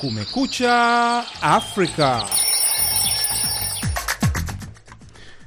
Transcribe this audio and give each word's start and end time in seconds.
Kumekucha 0.00 1.24
Afrika. 1.42 2.26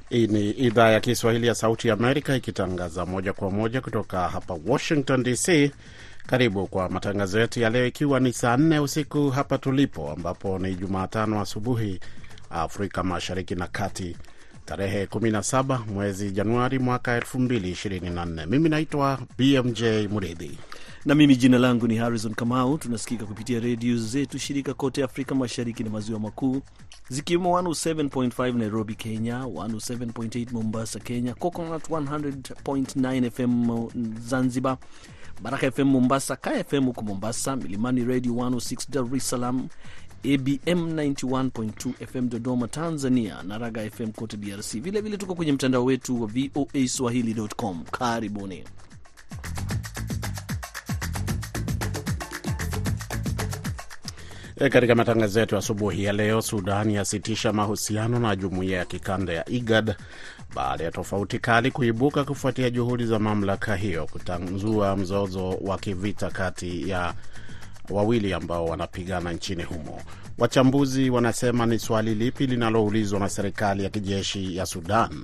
Hii 0.10 0.28
ni 0.28 0.50
idhaa 0.50 0.90
ya 0.90 1.00
Kiswahili 1.00 1.48
ya 1.48 1.56
Sauti 1.56 1.88
ya 1.88 1.94
Amerika 1.94 2.36
ikitangaza 2.36 3.06
moja 3.06 3.34
kwa 3.34 3.52
moja 3.52 3.82
kutoka 3.82 4.30
hapa 4.30 4.58
Washington 4.68 5.24
DC. 5.24 5.72
Karibu 6.28 6.68
kwa 6.68 6.90
matangazo 6.90 7.40
yetu 7.40 7.60
ya 7.60 7.70
leo, 7.70 7.86
ikiwa 7.88 8.20
ni 8.20 8.34
saa 8.34 8.58
nne 8.58 8.80
usiku 8.80 9.30
hapa 9.30 9.58
tulipo, 9.58 10.12
ambapo 10.12 10.60
ni 10.60 10.76
Jumatano 10.76 11.42
asubuhi 11.42 12.00
Afrika 12.50 13.04
Mashariki 13.04 13.56
na 13.56 13.68
Kati, 13.68 14.18
tarehe 14.66 15.06
17 15.06 15.80
mwezi 15.94 16.32
Januari 16.32 16.80
mwaka 16.80 17.20
2024. 17.20 18.46
Mimi 18.48 18.70
naitwa 18.70 19.20
BMJ 19.38 19.84
Muridhi 20.10 20.58
na 21.06 21.16
mimi 21.16 21.36
jina 21.36 21.58
langu 21.58 21.88
ni 21.88 21.96
Harrison 21.96 22.34
Kamau. 22.34 22.78
Tunasikika 22.78 23.26
kupitia 23.26 23.60
redio 23.60 23.98
zetu 23.98 24.40
shirika 24.40 24.74
kote 24.74 25.04
Afrika 25.04 25.36
Mashariki 25.36 25.84
na 25.84 25.90
Maziwa 25.90 26.20
Makuu, 26.20 26.62
zikiwemo 27.10 27.62
107.5 27.62 28.58
Nairobi, 28.58 28.96
Kenya, 28.96 29.40
107.8 29.44 30.48
Mombasa, 30.52 31.00
Kenya, 31.00 31.34
Coconut 31.34 31.90
100.9 31.90 33.30
FM 33.32 33.88
Zanzibar, 34.20 34.78
Baraka 35.42 35.72
FM 35.72 35.84
Mombasa, 35.88 36.36
Kaya 36.36 36.64
FM 36.64 36.86
huko 36.86 37.02
Mombasa, 37.02 37.56
Milimani 37.56 38.06
Radio 38.06 38.34
106 38.34 38.90
Dar 38.90 39.16
es 39.16 39.30
Salaam, 39.30 39.68
ABM 40.24 40.94
91.2 40.96 42.06
FM 42.08 42.30
Dodoma, 42.30 42.68
Tanzania, 42.68 43.44
na 43.44 43.58
Raga 43.58 43.90
FM 43.90 44.12
kote 44.12 44.38
DRC. 44.38 44.74
Vilevile 44.82 45.18
tuko 45.18 45.36
kwenye 45.36 45.52
mtandao 45.52 45.86
wetu 45.86 46.22
wa 46.22 46.28
VOA 46.28 46.88
Swahili.com. 46.88 47.84
Karibuni. 47.92 48.64
Katika 54.70 54.96
matangazo 54.96 55.40
yetu 55.40 55.58
asubuhi 55.58 56.04
ya 56.04 56.14
leo, 56.14 56.42
Sudan 56.42 56.92
yasitisha 56.92 57.54
mahusiano 57.54 58.20
na 58.20 58.36
jumuiya 58.36 58.78
ya 58.80 58.86
kikanda 58.86 59.34
ya 59.34 59.50
IGAD 59.50 59.96
baada 60.56 60.84
ya 60.84 60.92
tofauti 60.92 61.40
kali 61.40 61.72
kuibuka 61.72 62.24
kufuatia 62.24 62.70
juhudi 62.70 63.06
za 63.06 63.20
mamlaka 63.20 63.76
hiyo 63.76 64.08
kutanzua 64.12 64.96
mzozo 64.98 65.50
wa 65.50 65.78
kivita 65.78 66.30
kati 66.30 66.90
ya 66.90 67.14
wawili 67.90 68.34
ambao 68.34 68.66
wanapigana 68.66 69.34
nchini 69.34 69.64
humo. 69.64 70.02
Wachambuzi 70.38 71.10
wanasema 71.10 71.66
ni 71.66 71.80
swali 71.80 72.16
lipi 72.16 72.48
linaloulizwa 72.48 73.20
na 73.20 73.30
serikali 73.30 73.84
ya 73.84 73.90
kijeshi 73.90 74.56
ya 74.58 74.66
Sudan? 74.66 75.24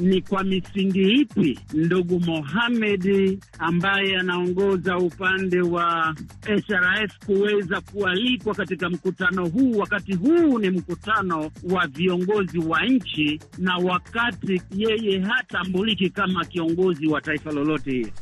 Ni 0.00 0.22
kwa 0.22 0.44
misingi 0.44 1.02
ipi 1.12 1.58
ndugu 1.74 2.20
Mohamed 2.20 3.38
ambaye 3.58 4.16
anaongoza 4.18 4.98
upande 4.98 5.60
wa 5.60 6.14
SRF 6.42 7.18
kuweza 7.26 7.80
kualikwa 7.80 8.54
katika 8.54 8.90
mkutano 8.90 9.48
huu, 9.48 9.78
wakati 9.78 10.14
huu 10.14 10.58
ni 10.58 10.70
mkutano 10.70 11.50
wa 11.70 11.86
viongozi 11.86 12.58
wa 12.58 12.84
nchi 12.86 13.40
na 13.58 13.76
wakati 13.76 14.62
yeye 14.76 15.20
hatambuliki 15.20 16.10
kama 16.10 16.44
kiongozi 16.44 17.06
wa 17.06 17.20
taifa 17.20 17.52
lolote 17.52 17.90
hili. 17.90 18.12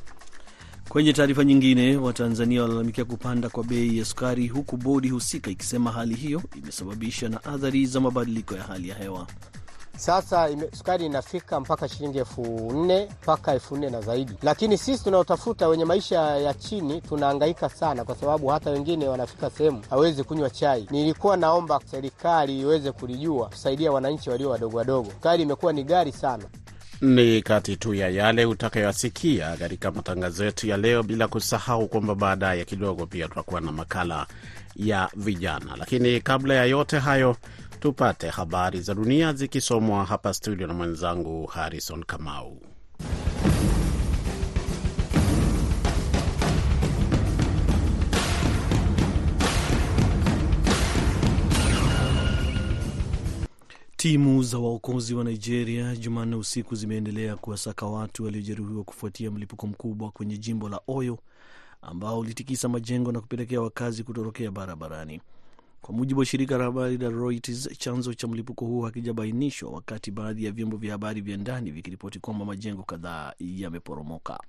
Kwenye 0.88 1.12
taarifa 1.12 1.44
nyingine, 1.44 1.96
Watanzania 1.96 2.62
walalamikia 2.62 3.04
kupanda 3.04 3.48
kwa 3.48 3.64
bei 3.64 3.98
ya 3.98 4.04
sukari, 4.04 4.46
huku 4.48 4.76
bodi 4.76 5.08
husika 5.08 5.50
ikisema 5.50 5.92
hali 5.92 6.14
hiyo 6.14 6.42
imesababishwa 6.58 7.28
na 7.28 7.44
athari 7.44 7.86
za 7.86 8.00
mabadiliko 8.00 8.54
ya 8.54 8.62
hali 8.62 8.88
ya 8.88 8.94
hewa. 8.94 9.26
Sasa 9.96 10.48
ime, 10.50 10.68
sukari 10.78 11.06
inafika 11.06 11.60
mpaka 11.60 11.88
shilingi 11.88 12.18
elfu 12.18 12.42
nne 12.74 13.08
mpaka 13.22 13.52
elfu 13.52 13.76
nne 13.76 13.90
na 13.90 14.00
zaidi, 14.00 14.32
lakini 14.42 14.78
sisi 14.78 15.04
tunaotafuta 15.04 15.68
wenye 15.68 15.84
maisha 15.84 16.20
ya 16.20 16.54
chini 16.54 17.00
tunahangaika 17.00 17.68
sana, 17.68 18.04
kwa 18.04 18.14
sababu 18.16 18.46
hata 18.46 18.70
wengine 18.70 19.08
wanafika 19.08 19.50
sehemu 19.50 19.82
hawezi 19.90 20.24
kunywa 20.24 20.50
chai. 20.50 20.86
Nilikuwa 20.90 21.36
naomba 21.36 21.80
serikali 21.90 22.60
iweze 22.60 22.92
kulijua 22.92 23.46
kusaidia 23.46 23.92
wananchi 23.92 24.30
walio 24.30 24.50
wadogo 24.50 24.76
wadogo. 24.78 25.10
Sukari 25.10 25.42
imekuwa 25.42 25.72
ni 25.72 25.84
gari 25.84 26.12
sana. 26.12 26.44
Ni 27.00 27.42
kati 27.42 27.76
tu 27.76 27.94
ya 27.94 28.08
yale 28.08 28.44
utakayoasikia 28.46 29.56
katika 29.56 29.90
matangazo 29.90 30.44
yetu 30.44 30.66
ya 30.66 30.76
leo, 30.76 31.02
bila 31.02 31.28
kusahau 31.28 31.88
kwamba 31.88 32.14
baadaye 32.14 32.64
kidogo 32.64 33.06
pia 33.06 33.28
tutakuwa 33.28 33.60
na 33.60 33.72
makala 33.72 34.26
ya 34.76 35.08
vijana. 35.16 35.76
Lakini 35.76 36.20
kabla 36.20 36.54
ya 36.54 36.64
yote 36.64 36.98
hayo, 36.98 37.36
tupate 37.84 38.28
habari 38.28 38.80
za 38.80 38.94
dunia 38.94 39.32
zikisomwa 39.32 40.04
hapa 40.04 40.34
studio 40.34 40.66
na 40.66 40.74
mwenzangu 40.74 41.46
Harrison 41.46 42.04
Kamau. 42.04 42.60
Timu 53.96 54.42
za 54.42 54.58
waokozi 54.58 55.14
wa 55.14 55.24
Nigeria 55.24 55.96
Jumanne 55.96 56.36
usiku 56.36 56.74
zimeendelea 56.74 57.36
kuwasaka 57.36 57.86
watu 57.86 58.24
waliojeruhiwa 58.24 58.84
kufuatia 58.84 59.30
mlipuko 59.30 59.66
mkubwa 59.66 60.10
kwenye 60.10 60.38
jimbo 60.38 60.68
la 60.68 60.80
Oyo 60.86 61.18
ambao 61.82 62.18
ulitikisa 62.18 62.68
majengo 62.68 63.12
na 63.12 63.20
kupelekea 63.20 63.60
wakazi 63.60 64.02
kutorokea 64.04 64.50
barabarani. 64.50 65.20
Kwa 65.84 65.94
mujibu 65.94 66.20
wa 66.20 66.26
shirika 66.26 66.58
la 66.58 66.64
habari 66.64 66.98
la 66.98 67.08
Reuters, 67.08 67.78
chanzo 67.78 68.14
cha 68.14 68.26
mlipuko 68.28 68.64
huo 68.66 68.84
hakijabainishwa, 68.84 69.70
wakati 69.70 70.10
baadhi 70.10 70.44
ya 70.44 70.52
vyombo 70.52 70.76
vya 70.76 70.92
habari 70.92 71.20
vya 71.20 71.36
ndani 71.36 71.70
vikiripoti 71.70 72.18
kwamba 72.18 72.44
majengo 72.44 72.82
kadhaa 72.82 73.32
yameporomoka. 73.38 74.40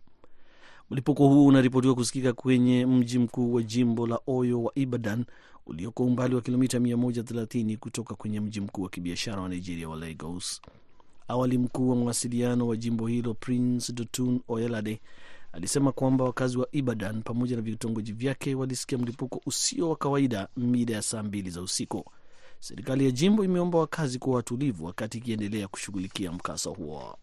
Mlipuko 0.90 1.28
huo 1.28 1.46
unaripotiwa 1.46 1.96
kusikika 1.96 2.34
kwenye 2.34 2.86
mji 2.86 3.20
mkuu 3.20 3.54
wa 3.54 3.64
jimbo 3.64 4.08
la 4.08 4.20
Oyo 4.28 4.64
wa 4.64 4.72
Ibadan 4.76 5.26
ulioko 5.66 6.04
umbali 6.06 6.36
wa 6.36 6.42
kilomita 6.42 6.80
130 6.80 7.78
kutoka 7.78 8.16
kwenye 8.16 8.40
mji 8.40 8.62
mkuu 8.62 8.82
wa 8.82 8.90
kibiashara 8.90 9.42
wa 9.42 9.50
Nigeria 9.50 9.90
wa 9.90 9.96
Lagos. 9.96 10.62
Awali 11.28 11.58
mkuu 11.58 11.90
wa 11.90 11.96
mawasiliano 11.96 12.68
wa 12.68 12.78
jimbo 12.78 13.08
hilo 13.08 13.34
Prince 13.34 13.94
Dotun 13.94 14.40
Oyelade 14.48 15.02
alisema 15.56 15.92
kwamba 15.92 16.24
wakazi 16.26 16.58
wa 16.58 16.68
Ibadan 16.72 17.22
pamoja 17.22 17.56
na 17.56 17.62
vitongoji 17.62 18.12
vyake 18.12 18.56
walisikia 18.56 18.98
mlipuko 18.98 19.42
usio 19.46 19.90
wa 19.90 19.96
kawaida 19.96 20.48
mida 20.58 20.94
ya 20.94 21.02
saa 21.02 21.24
mbili 21.24 21.50
za 21.50 21.62
usiku. 21.62 22.06
Serikali 22.60 23.06
ya 23.06 23.12
jimbo 23.12 23.44
imeomba 23.44 23.80
wakazi 23.80 24.20
kuwa 24.20 24.36
watulivu 24.36 24.86
wakati 24.86 25.18
ikiendelea 25.18 25.68
kushughulikia 25.68 26.32
mkasa 26.32 26.70
huo. 26.70 27.18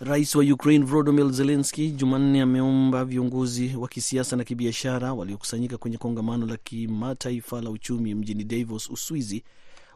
Rais 0.00 0.34
wa 0.34 0.44
Ukraine 0.44 0.84
Volodymyr 0.84 1.30
Zelensky 1.32 1.90
Jumanne 1.90 2.42
ameomba 2.42 3.04
viongozi 3.04 3.76
wa 3.76 3.88
kisiasa 3.88 4.36
na 4.36 4.44
kibiashara 4.44 5.12
waliokusanyika 5.14 5.78
kwenye 5.78 5.98
kongamano 5.98 6.46
la 6.46 6.56
kimataifa 6.56 7.60
la 7.60 7.70
uchumi 7.70 8.14
mjini 8.14 8.44
Davos, 8.44 8.90
Uswizi, 8.90 9.44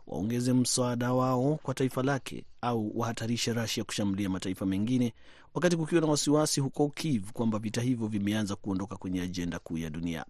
waongeze 0.07 0.53
msaada 0.53 1.13
wao 1.13 1.59
kwa 1.63 1.75
taifa 1.75 2.03
lake 2.03 2.45
au 2.63 2.99
wahatarishe 2.99 3.53
Rasia 3.53 3.85
kushambulia 3.85 4.29
mataifa 4.31 4.67
mengine, 4.67 5.15
wakati 5.55 5.77
kukiwa 5.77 6.01
na 6.01 6.07
wasiwasi 6.07 6.61
huko 6.61 6.89
Kiev 6.89 7.31
kwamba 7.33 7.59
vita 7.59 7.81
hivyo 7.81 8.07
vimeanza 8.07 8.57
kuondoka 8.57 8.97
kwenye 8.97 9.21
ajenda 9.21 9.59
kuu 9.59 9.79
ya 9.79 9.91
dunia. 9.91 10.25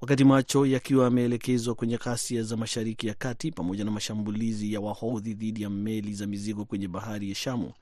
Wakati 0.00 0.24
macho 0.24 0.66
yakiwa 0.66 1.04
yameelekezwa 1.04 1.74
kwenye 1.74 1.96
ghasia 1.96 2.42
za 2.42 2.56
Mashariki 2.56 3.06
ya 3.06 3.14
Kati 3.14 3.52
pamoja 3.52 3.84
na 3.84 3.90
mashambulizi 3.90 4.72
ya 4.72 4.80
Wahodhi 4.80 5.34
dhidi 5.34 5.62
ya 5.62 5.70
meli 5.70 6.14
za 6.14 6.26
mizigo 6.26 6.64
kwenye 6.64 6.88
bahari 6.88 7.28
ya 7.28 7.34
Shamu, 7.34 7.72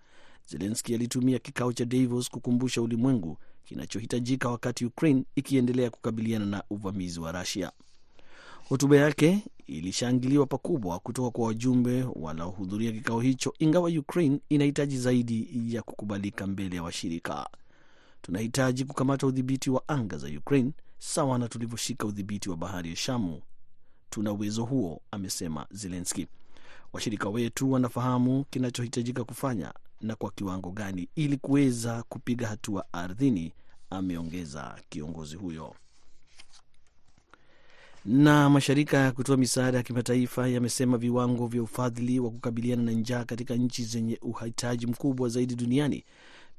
Zelenski 0.49 0.95
alitumia 0.95 1.39
kikao 1.39 1.73
cha 1.73 1.85
Davos 1.85 2.31
kukumbusha 2.31 2.83
ulimwengu 2.83 3.39
kinachohitajika 3.65 4.49
wakati 4.49 4.85
Ukraine 4.87 5.25
ikiendelea 5.37 5.91
kukabiliana 5.91 6.47
na 6.47 6.63
uvamizi 6.71 7.21
wa 7.21 7.33
Russia. 7.33 7.73
Hotuba 8.69 8.97
yake 8.97 9.43
ilishangiliwa 9.67 10.47
pakubwa 10.47 10.99
kutoka 10.99 11.31
kwa 11.31 11.47
wajumbe 11.47 12.03
wanaohudhuria 12.15 12.93
kikao 12.93 13.21
hicho, 13.21 13.55
ingawa 13.59 13.91
Ukraine 13.91 14.41
inahitaji 14.49 14.99
zaidi 14.99 15.49
ya 15.75 15.83
kukubalika 15.83 16.47
mbele 16.47 16.77
ya 16.77 16.83
washirika. 16.83 17.51
Tunahitaji 18.23 18.85
kukamata 18.85 19.27
udhibiti 19.27 19.71
wa 19.71 19.89
anga 19.89 20.17
za 20.19 20.29
Ukraine 20.39 20.73
sawa 20.99 21.39
na 21.39 21.49
tulivyoshika 21.49 22.07
udhibiti 22.07 22.51
wa 22.51 22.57
bahari 22.57 22.91
ya 22.91 22.97
Shamu. 22.97 23.43
Tuna 24.11 24.33
uwezo 24.33 24.65
huo, 24.65 25.01
amesema 25.11 25.67
Zelenski. 25.71 26.27
Washirika 26.93 27.29
wetu 27.29 27.73
wanafahamu 27.73 28.45
kinachohitajika 28.51 29.25
kufanya 29.25 29.73
na 30.01 30.17
kwa 30.17 30.31
kiwango 30.31 30.71
gani 30.71 31.09
ili 31.17 31.37
kuweza 31.37 32.03
kupiga 32.09 32.49
hatua 32.49 32.85
ardhini, 32.93 33.53
ameongeza 33.91 34.79
kiongozi 34.89 35.37
huyo. 35.37 35.75
Na 38.05 38.51
mashirika 38.51 38.97
ya 38.97 39.13
kutoa 39.13 39.37
misaada 39.37 39.77
ya 39.79 39.83
kimataifa 39.83 40.49
yamesema 40.49 40.99
viwango 40.99 41.47
vya 41.47 41.63
ufadhili 41.63 42.21
wa 42.21 42.31
kukabiliana 42.31 42.83
na 42.83 42.93
njaa 42.93 43.25
katika 43.25 43.55
nchi 43.55 43.85
zenye 43.85 44.19
uhitaji 44.23 44.87
mkubwa 44.87 45.29
zaidi 45.29 45.55
duniani 45.55 46.05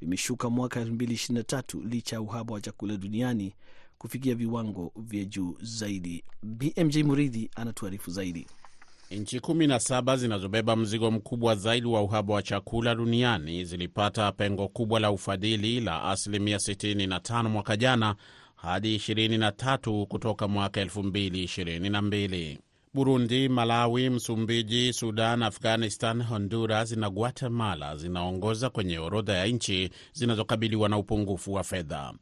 vimeshuka 0.02 0.50
mwaka 0.50 0.84
2023 0.84 1.88
licha 1.90 2.16
ya 2.16 2.22
uhaba 2.22 2.54
wa 2.54 2.62
chakula 2.62 2.98
duniani 2.98 3.54
kufikia 3.98 4.36
viwango 4.36 4.92
vya 4.96 5.26
juu 5.26 5.58
zaidi. 5.62 6.24
BMJ 6.44 6.98
Muridhi 6.98 7.50
anatuarifu 7.56 8.12
zaidi. 8.12 8.48
Nchi 9.12 9.40
kumi 9.40 9.68
na 9.68 9.80
saba 9.80 10.18
zinazobeba 10.18 10.76
mzigo 10.76 11.12
mkubwa 11.12 11.56
zaidi 11.56 11.88
wa 11.88 12.02
uhaba 12.02 12.34
wa 12.34 12.44
chakula 12.44 12.96
duniani 12.96 13.66
zilipata 13.66 14.32
pengo 14.32 14.68
kubwa 14.68 15.00
la 15.00 15.12
ufadhili 15.12 15.80
la 15.82 16.04
asilimia 16.04 16.58
65 16.58 17.50
mwaka 17.50 17.78
jana, 17.78 18.16
hadi 18.62 18.96
23 18.98 20.06
kutoka 20.06 20.48
mwaka 20.48 20.84
2022. 20.84 22.58
Burundi, 22.94 23.50
Malawi, 23.50 24.10
Msumbiji, 24.10 24.94
Sudan, 24.94 25.44
Afghanistan, 25.44 26.24
Honduras 26.24 26.92
na 26.92 27.10
Guatemala 27.10 27.96
zinaongoza 27.98 28.70
kwenye 28.70 29.00
orodha 29.00 29.34
ya 29.34 29.46
nchi 29.48 29.90
zinazokabiliwa 30.14 30.90
na 30.90 30.98
upungufu 30.98 31.54
wa 31.54 31.64
fedha. 31.64 32.14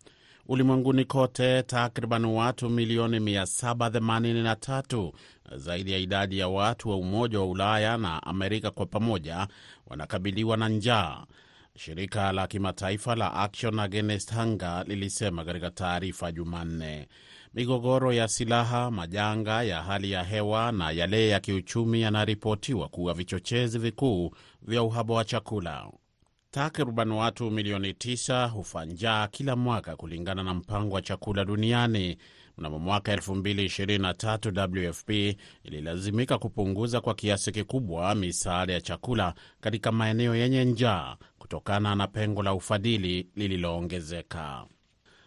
Ulimwenguni 0.48 1.06
kote 1.06 1.64
takriban 1.64 2.26
watu 2.26 2.70
milioni 2.70 3.20
783 3.20 5.12
zaidi 5.56 5.92
ya 5.92 5.98
idadi 5.98 6.40
ya 6.40 6.48
watu 6.48 6.90
wa 6.90 6.96
Umoja 6.98 7.40
wa 7.40 7.46
Ulaya 7.46 7.98
na 7.98 8.24
Amerika 8.24 8.72
kwa 8.72 8.86
pamoja 8.86 9.48
wanakabiliwa 9.88 10.58
na 10.58 10.70
njaa, 10.70 11.24
shirika 11.78 12.32
la 12.32 12.48
kimataifa 12.48 13.16
la 13.16 13.34
Action 13.34 13.80
Against 13.80 14.34
Hunger 14.36 14.84
lilisema 14.88 15.46
katika 15.46 15.72
taarifa 15.72 16.32
Jumanne. 16.32 17.08
Migogoro 17.54 18.14
ya 18.14 18.28
silaha, 18.28 18.92
majanga 18.92 19.64
ya 19.64 19.84
hali 19.84 20.12
ya 20.12 20.24
hewa 20.24 20.72
na 20.72 20.92
yale 20.92 21.28
ya 21.30 21.40
kiuchumi 21.40 22.02
yanaripotiwa 22.02 22.88
kuwa 22.90 23.14
vichochezi 23.14 23.80
vikuu 23.80 24.32
vya 24.62 24.84
uhaba 24.84 25.14
wa 25.14 25.26
chakula. 25.26 25.92
Takriban 26.52 27.12
watu 27.12 27.52
milioni 27.52 27.92
9 27.92 28.48
hufa 28.50 28.86
njaa 28.86 29.28
kila 29.28 29.56
mwaka 29.56 29.96
kulingana 29.96 30.44
na 30.44 30.54
mpango 30.54 30.96
wa 30.96 31.02
chakula 31.02 31.46
duniani. 31.46 32.18
Mnamo 32.58 32.80
mwaka 32.80 33.16
2023 33.16 34.88
WFP 34.90 35.38
ililazimika 35.64 36.38
kupunguza 36.38 37.02
kwa 37.02 37.14
kiasi 37.16 37.52
kikubwa 37.52 38.16
misaada 38.16 38.74
ya 38.74 38.82
chakula 38.82 39.34
katika 39.62 39.92
maeneo 39.92 40.36
yenye 40.36 40.66
njaa 40.66 41.18
kutokana 41.48 41.96
na 41.96 42.08
pengo 42.08 42.44
la 42.44 42.54
ufadhili 42.54 43.28
lililoongezeka. 43.36 44.66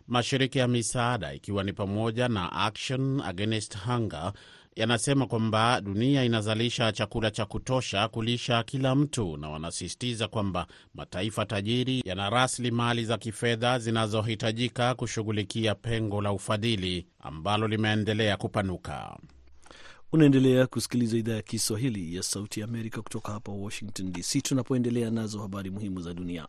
Mashirika 0.06 0.58
ya 0.58 0.68
misaada 0.68 1.34
ikiwa 1.34 1.64
ni 1.64 1.72
pamoja 1.72 2.28
na 2.28 2.52
Action 2.52 3.20
Against 3.20 3.76
Hunger 3.86 4.32
yanasema 4.76 5.26
kwamba 5.26 5.80
dunia 5.80 6.24
inazalisha 6.24 6.92
chakula 6.92 7.30
cha 7.30 7.46
kutosha 7.46 8.08
kulisha 8.08 8.62
kila 8.62 8.94
mtu, 8.94 9.36
na 9.36 9.48
wanasisitiza 9.50 10.28
kwamba 10.28 10.66
mataifa 10.94 11.46
tajiri 11.46 12.02
yana 12.04 12.30
rasilimali 12.30 13.04
za 13.04 13.18
kifedha 13.18 13.78
zinazohitajika 13.78 14.94
kushughulikia 14.94 15.74
pengo 15.74 16.22
la 16.22 16.32
ufadhili 16.32 17.06
ambalo 17.20 17.68
limeendelea 17.68 18.36
kupanuka. 18.36 19.16
Unaendelea 20.12 20.66
kusikiliza 20.66 21.16
idhaa 21.16 21.32
ya 21.34 21.42
Kiswahili 21.42 22.16
ya 22.16 22.22
Sauti 22.22 22.60
ya 22.60 22.66
Amerika 22.66 23.02
kutoka 23.02 23.32
hapa 23.32 23.52
Washington 23.52 24.12
DC, 24.12 24.42
tunapoendelea 24.42 25.10
nazo 25.10 25.40
habari 25.40 25.70
muhimu 25.70 26.00
za 26.00 26.14
dunia. 26.14 26.48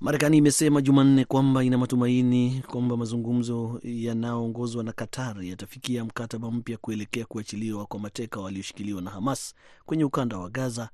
Marekani 0.00 0.36
imesema 0.36 0.80
Jumanne 0.82 1.24
kwamba 1.24 1.64
ina 1.64 1.78
matumaini 1.78 2.62
kwamba 2.66 2.96
mazungumzo 2.96 3.80
yanayoongozwa 3.84 4.84
na 4.84 4.92
Qatar 4.92 5.44
yatafikia 5.44 6.04
mkataba 6.04 6.50
mpya 6.50 6.76
kuelekea 6.76 7.24
kuachiliwa 7.24 7.86
kwa 7.86 8.00
mateka 8.00 8.40
walioshikiliwa 8.40 9.02
na 9.02 9.10
Hamas 9.10 9.54
kwenye 9.84 10.04
ukanda 10.04 10.38
wa 10.38 10.50
Gaza 10.50 10.88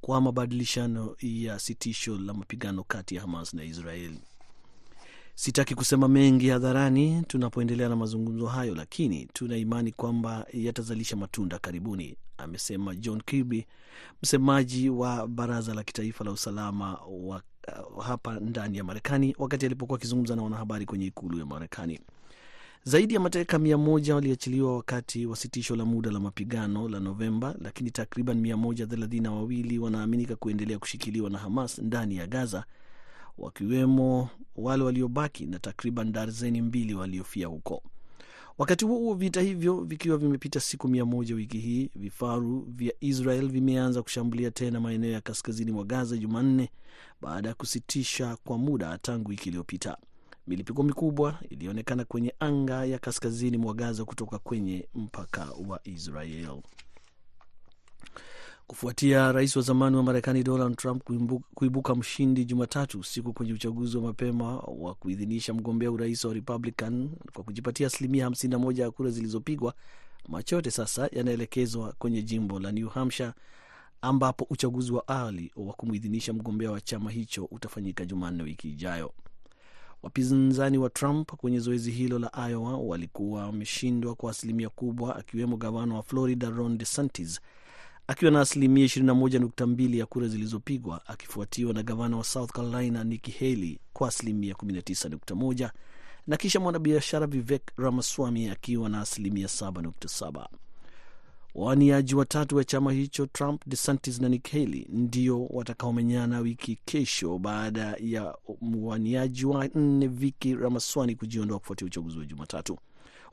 kwa 0.00 0.20
mabadilishano 0.20 1.16
ya 1.20 1.58
sitisho 1.58 2.18
la 2.18 2.34
mapigano 2.34 2.84
kati 2.84 3.14
ya 3.14 3.20
Hamas 3.20 3.54
na 3.54 3.64
Israeli. 3.64 4.20
Sitaki 5.38 5.74
kusema 5.74 6.08
mengi 6.08 6.48
hadharani 6.48 7.22
tunapoendelea 7.28 7.88
na 7.88 7.96
mazungumzo 7.96 8.46
hayo, 8.46 8.74
lakini 8.74 9.28
tuna 9.32 9.56
imani 9.56 9.92
kwamba 9.92 10.46
yatazalisha 10.52 11.16
matunda 11.16 11.58
karibuni, 11.58 12.16
amesema 12.38 12.94
John 12.94 13.20
Kirby, 13.22 13.66
msemaji 14.22 14.90
wa 14.90 15.28
Baraza 15.28 15.74
la 15.74 15.84
Kitaifa 15.84 16.24
la 16.24 16.30
Usalama 16.30 16.98
wa 17.08 17.42
uh, 17.96 18.04
hapa 18.04 18.40
ndani 18.40 18.78
ya 18.78 18.84
Marekani 18.84 19.34
wakati 19.38 19.66
alipokuwa 19.66 19.98
akizungumza 19.98 20.36
na 20.36 20.42
wanahabari 20.42 20.86
kwenye 20.86 21.06
ikulu 21.06 21.38
ya 21.38 21.46
Marekani. 21.46 22.00
Zaidi 22.84 23.14
ya 23.14 23.20
mateka 23.20 23.58
mia 23.58 23.78
moja 23.78 24.14
waliachiliwa 24.14 24.76
wakati 24.76 25.26
wa 25.26 25.36
sitisho 25.36 25.76
la 25.76 25.84
muda 25.84 26.10
la 26.10 26.20
mapigano 26.20 26.88
la 26.88 27.00
Novemba, 27.00 27.54
lakini 27.60 27.90
takriban 27.90 28.40
mia 28.40 28.56
moja 28.56 28.86
thelathini 28.86 29.20
na 29.22 29.32
wawili 29.32 29.78
wanaaminika 29.78 30.36
kuendelea 30.36 30.78
kushikiliwa 30.78 31.30
na 31.30 31.38
Hamas 31.38 31.78
ndani 31.78 32.16
ya 32.16 32.26
Gaza, 32.26 32.64
wakiwemo 33.38 34.28
wale 34.56 34.84
waliobaki 34.84 35.46
na 35.46 35.58
takriban 35.58 36.12
darzeni 36.12 36.62
mbili 36.62 36.94
waliofia 36.94 37.46
huko. 37.46 37.82
Wakati 38.58 38.84
huo 38.84 39.14
vita 39.14 39.40
hivyo 39.40 39.80
vikiwa 39.80 40.18
vimepita 40.18 40.60
siku 40.60 40.88
mia 40.88 41.04
moja 41.04 41.34
wiki 41.34 41.58
hii, 41.58 41.90
vifaru 41.96 42.60
vya 42.68 42.92
Israel 43.00 43.48
vimeanza 43.48 44.02
kushambulia 44.02 44.50
tena 44.50 44.80
maeneo 44.80 45.10
ya 45.10 45.20
kaskazini 45.20 45.72
mwa 45.72 45.84
Gaza 45.84 46.16
Jumanne 46.16 46.70
baada 47.20 47.48
ya 47.48 47.54
kusitisha 47.54 48.36
kwa 48.44 48.58
muda 48.58 48.98
tangu 48.98 49.30
wiki 49.30 49.48
iliyopita. 49.48 49.96
Milipuko 50.46 50.82
mikubwa 50.82 51.38
ilionekana 51.50 52.04
kwenye 52.04 52.34
anga 52.40 52.84
ya 52.84 52.98
kaskazini 52.98 53.56
mwa 53.58 53.74
Gaza 53.74 54.04
kutoka 54.04 54.38
kwenye 54.38 54.88
mpaka 54.94 55.48
wa 55.68 55.80
Israel 55.84 56.60
kufuatia 58.66 59.32
rais 59.32 59.56
wa 59.56 59.62
zamani 59.62 59.96
wa 59.96 60.02
Marekani 60.02 60.42
Donald 60.42 60.76
Trump 60.76 61.02
kuibuka 61.54 61.94
mshindi 61.94 62.44
Jumatatu 62.44 63.00
usiku 63.00 63.32
kwenye 63.32 63.52
uchaguzi 63.52 63.96
wa 63.96 64.02
mapema 64.02 64.56
wa 64.58 64.94
kuidhinisha 64.94 65.54
mgombea 65.54 65.90
urais 65.90 66.24
wa 66.24 66.34
Republican 66.34 67.10
kwa 67.32 67.44
kujipatia 67.44 67.86
asilimia 67.86 68.28
51 68.28 68.80
ya 68.80 68.90
kura 68.90 69.10
zilizopigwa. 69.10 69.74
Macho 70.28 70.56
yote 70.56 70.70
sasa 70.70 71.08
yanaelekezwa 71.12 71.92
kwenye 71.98 72.22
jimbo 72.22 72.60
la 72.60 72.72
New 72.72 72.88
Hampshire 72.88 73.32
ambapo 74.02 74.46
uchaguzi 74.50 74.92
wa 74.92 75.08
awali 75.08 75.52
wa 75.56 75.72
kumwidhinisha 75.72 76.32
mgombea 76.32 76.70
wa 76.70 76.80
chama 76.80 77.10
hicho 77.10 77.44
utafanyika 77.44 78.04
Jumanne 78.04 78.42
wiki 78.42 78.68
ijayo. 78.70 79.12
Wapinzani 80.02 80.78
wa 80.78 80.90
Trump 80.90 81.32
kwenye 81.32 81.58
zoezi 81.58 81.90
hilo 81.90 82.18
la 82.18 82.48
Iowa 82.50 82.76
walikuwa 82.78 83.46
wameshindwa 83.46 84.14
kwa 84.14 84.30
asilimia 84.30 84.68
kubwa, 84.68 85.16
akiwemo 85.16 85.56
gavana 85.56 85.94
wa 85.94 86.02
Florida 86.02 86.50
Ron 86.50 86.78
DeSantis 86.78 87.40
akiwa 88.06 88.30
na 88.30 88.40
asilimia 88.40 88.86
21.2 88.86 89.96
ya 89.98 90.06
kura 90.06 90.28
zilizopigwa, 90.28 91.06
akifuatiwa 91.06 91.72
na 91.74 91.82
gavana 91.82 92.16
wa 92.16 92.24
South 92.24 92.50
Carolina 92.52 93.04
Nikki 93.04 93.30
Haley 93.30 93.78
kwa 93.92 94.08
asilimia 94.08 94.54
19.1 94.54 95.70
na 96.26 96.36
kisha 96.36 96.60
mwanabiashara 96.60 97.26
Vivek 97.26 97.62
Ramaswamy 97.76 98.48
akiwa 98.50 98.88
na 98.88 99.00
asilimia 99.00 99.46
7.7. 99.46 100.46
Wawaniaji 101.54 102.14
watatu 102.14 102.56
wa 102.56 102.64
chama 102.64 102.92
hicho 102.92 103.26
Trump, 103.26 103.62
DeSantis 103.66 104.20
na 104.20 104.28
Nikki 104.28 104.58
Haley 104.58 104.86
ndio 104.88 105.46
watakaomenyana 105.46 106.40
wiki 106.40 106.78
kesho 106.84 107.38
baada 107.38 107.96
ya 108.00 108.34
mwaniaji 108.60 109.44
wa 109.46 109.68
nne 109.74 110.06
Viki 110.08 110.54
Ramaswamy 110.54 111.14
kujiondoa 111.14 111.58
kufuatia 111.58 111.86
uchaguzi 111.86 112.18
wa 112.18 112.24
Jumatatu. 112.24 112.78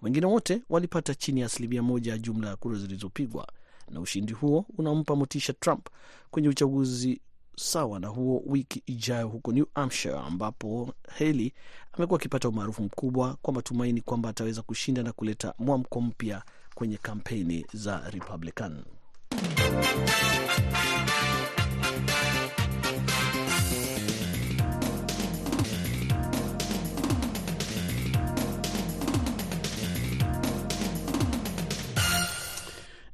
Wengine 0.01 0.25
wote 0.25 0.61
walipata 0.69 1.15
chini 1.15 1.39
ya 1.39 1.45
asilimia 1.45 1.83
moja 1.83 2.11
ya 2.11 2.17
jumla 2.17 2.49
ya 2.49 2.55
kura 2.55 2.77
zilizopigwa 2.77 3.47
na 3.89 3.99
ushindi 3.99 4.33
huo 4.33 4.65
unampa 4.77 5.15
motisha 5.15 5.53
Trump 5.53 5.87
kwenye 6.31 6.49
uchaguzi 6.49 7.21
sawa 7.55 7.99
na 7.99 8.07
huo 8.07 8.43
wiki 8.45 8.83
ijayo 8.85 9.27
huko 9.27 9.51
New 9.51 9.65
Hampshire, 9.75 10.17
ambapo 10.17 10.93
Haley 11.17 11.53
amekuwa 11.93 12.19
akipata 12.19 12.49
umaarufu 12.49 12.83
mkubwa 12.83 13.37
kwa 13.41 13.53
matumaini 13.53 14.01
kwamba 14.01 14.29
ataweza 14.29 14.61
kushinda 14.61 15.03
na 15.03 15.11
kuleta 15.11 15.53
mwamko 15.59 16.01
mpya 16.01 16.43
kwenye 16.75 16.97
kampeni 16.97 17.65
za 17.73 18.09
Republican. 18.09 18.83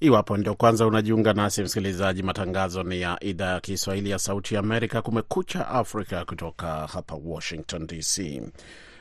Iwapo 0.01 0.37
ndio 0.37 0.55
kwanza 0.55 0.87
unajiunga 0.87 1.33
nasi 1.33 1.63
msikilizaji, 1.63 2.23
matangazo 2.23 2.83
ni 2.83 3.01
ya 3.01 3.17
idhaa 3.21 3.53
ya 3.53 3.59
Kiswahili 3.59 4.09
ya 4.09 4.19
Sauti 4.19 4.53
ya 4.53 4.59
Amerika, 4.59 5.01
Kumekucha 5.01 5.67
Afrika, 5.67 6.25
kutoka 6.25 6.87
hapa 6.87 7.17
Washington 7.25 7.87
DC. 7.87 8.41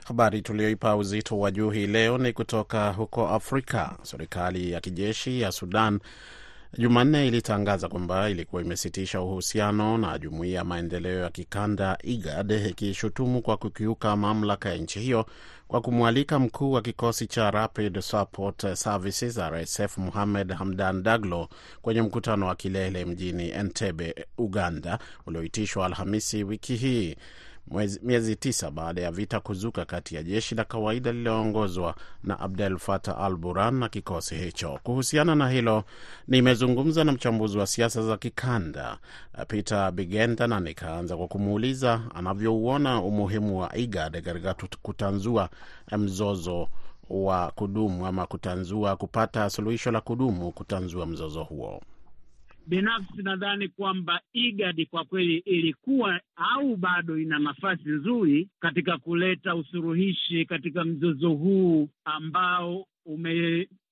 Habari 0.05 0.43
tuliyoipa 0.43 0.97
uzito 0.97 1.38
wa 1.38 1.50
juu 1.50 1.71
hii 1.71 1.87
leo 1.87 2.19
ni 2.19 2.33
kutoka 2.33 2.93
huko 2.93 3.28
Afrika. 3.28 3.97
Serikali 4.02 4.73
ya 4.73 4.81
kijeshi 4.81 5.40
ya 5.40 5.52
Sudan 5.52 6.00
Jumanne 6.76 7.26
ilitangaza 7.28 7.88
kwamba 7.88 8.30
ilikuwa 8.30 8.62
imesitisha 8.62 9.20
uhusiano 9.20 9.98
na 9.98 10.18
jumuiya 10.18 10.56
ya 10.58 10.64
maendeleo 10.64 11.20
ya 11.20 11.30
kikanda 11.30 11.98
IGAD, 12.02 12.50
ikishutumu 12.50 13.42
kwa 13.42 13.56
kukiuka 13.56 14.16
mamlaka 14.16 14.68
ya 14.68 14.76
nchi 14.76 15.00
hiyo 15.00 15.26
kwa 15.68 15.80
kumwalika 15.80 16.38
mkuu 16.38 16.72
wa 16.72 16.82
kikosi 16.82 17.26
cha 17.26 17.50
Rapid 17.50 18.00
Support 18.00 18.75
Services 18.75 19.38
RSF 19.38 19.98
Muhamed 19.98 20.52
Hamdan 20.52 21.02
Daglo 21.02 21.48
kwenye 21.82 22.02
mkutano 22.02 22.46
wa 22.46 22.54
kilele 22.54 23.04
mjini 23.04 23.50
Entebbe, 23.50 24.14
Uganda, 24.38 24.98
ulioitishwa 25.26 25.87
Alhamisi 25.87 26.44
wiki 26.44 26.76
hii. 26.76 27.16
Miezi 28.02 28.37
tisa 28.37 28.70
baada 28.70 29.00
ya 29.02 29.10
vita 29.10 29.40
kuzuka 29.40 29.84
kati 29.84 30.14
ya 30.14 30.22
jeshi 30.22 30.54
la 30.54 30.64
kawaida 30.64 31.12
lililoongozwa 31.12 31.94
na 32.25 32.40
Abdel 32.40 32.78
Fattah 32.78 33.20
al 33.20 33.37
Burhan 33.37 33.75
na 33.75 33.88
kikosi 33.88 34.34
hicho. 34.34 34.78
Kuhusiana 34.82 35.34
na 35.34 35.48
hilo, 35.50 35.84
nimezungumza 36.28 37.04
na 37.04 37.12
mchambuzi 37.12 37.58
wa 37.58 37.66
siasa 37.66 38.02
za 38.02 38.16
kikanda 38.16 38.98
Peter 39.48 39.90
Bigenda 39.92 40.46
na 40.46 40.60
nikaanza 40.60 41.16
kwa 41.16 41.28
kumuuliza 41.28 42.00
anavyouona 42.14 43.02
umuhimu 43.02 43.60
wa 43.60 43.76
IGAD 43.76 44.22
katika 44.22 44.54
kutanzua 44.82 45.48
mzozo 45.98 46.68
wa 47.10 47.50
kudumu 47.54 48.06
ama 48.06 48.26
kutanzua 48.26 48.96
kupata 48.96 49.50
suluhisho 49.50 49.90
la 49.90 50.00
kudumu 50.00 50.52
kutanzua 50.52 51.06
mzozo 51.06 51.42
huo. 51.44 51.80
Binafsi 52.68 53.22
nadhani 53.22 53.68
kwamba 53.68 54.20
IGAD 54.32 54.87
kwa 54.87 55.04
kweli 55.04 55.37
ilikuwa 55.37 56.20
au 56.37 56.76
bado 56.76 57.18
ina 57.18 57.38
nafasi 57.38 57.88
nzuri 57.88 58.48
katika 58.60 58.98
kuleta 58.98 59.54
usuluhishi 59.54 60.44
katika 60.44 60.84
mzozo 60.84 61.30
huu 61.30 61.88
ambao 62.04 62.87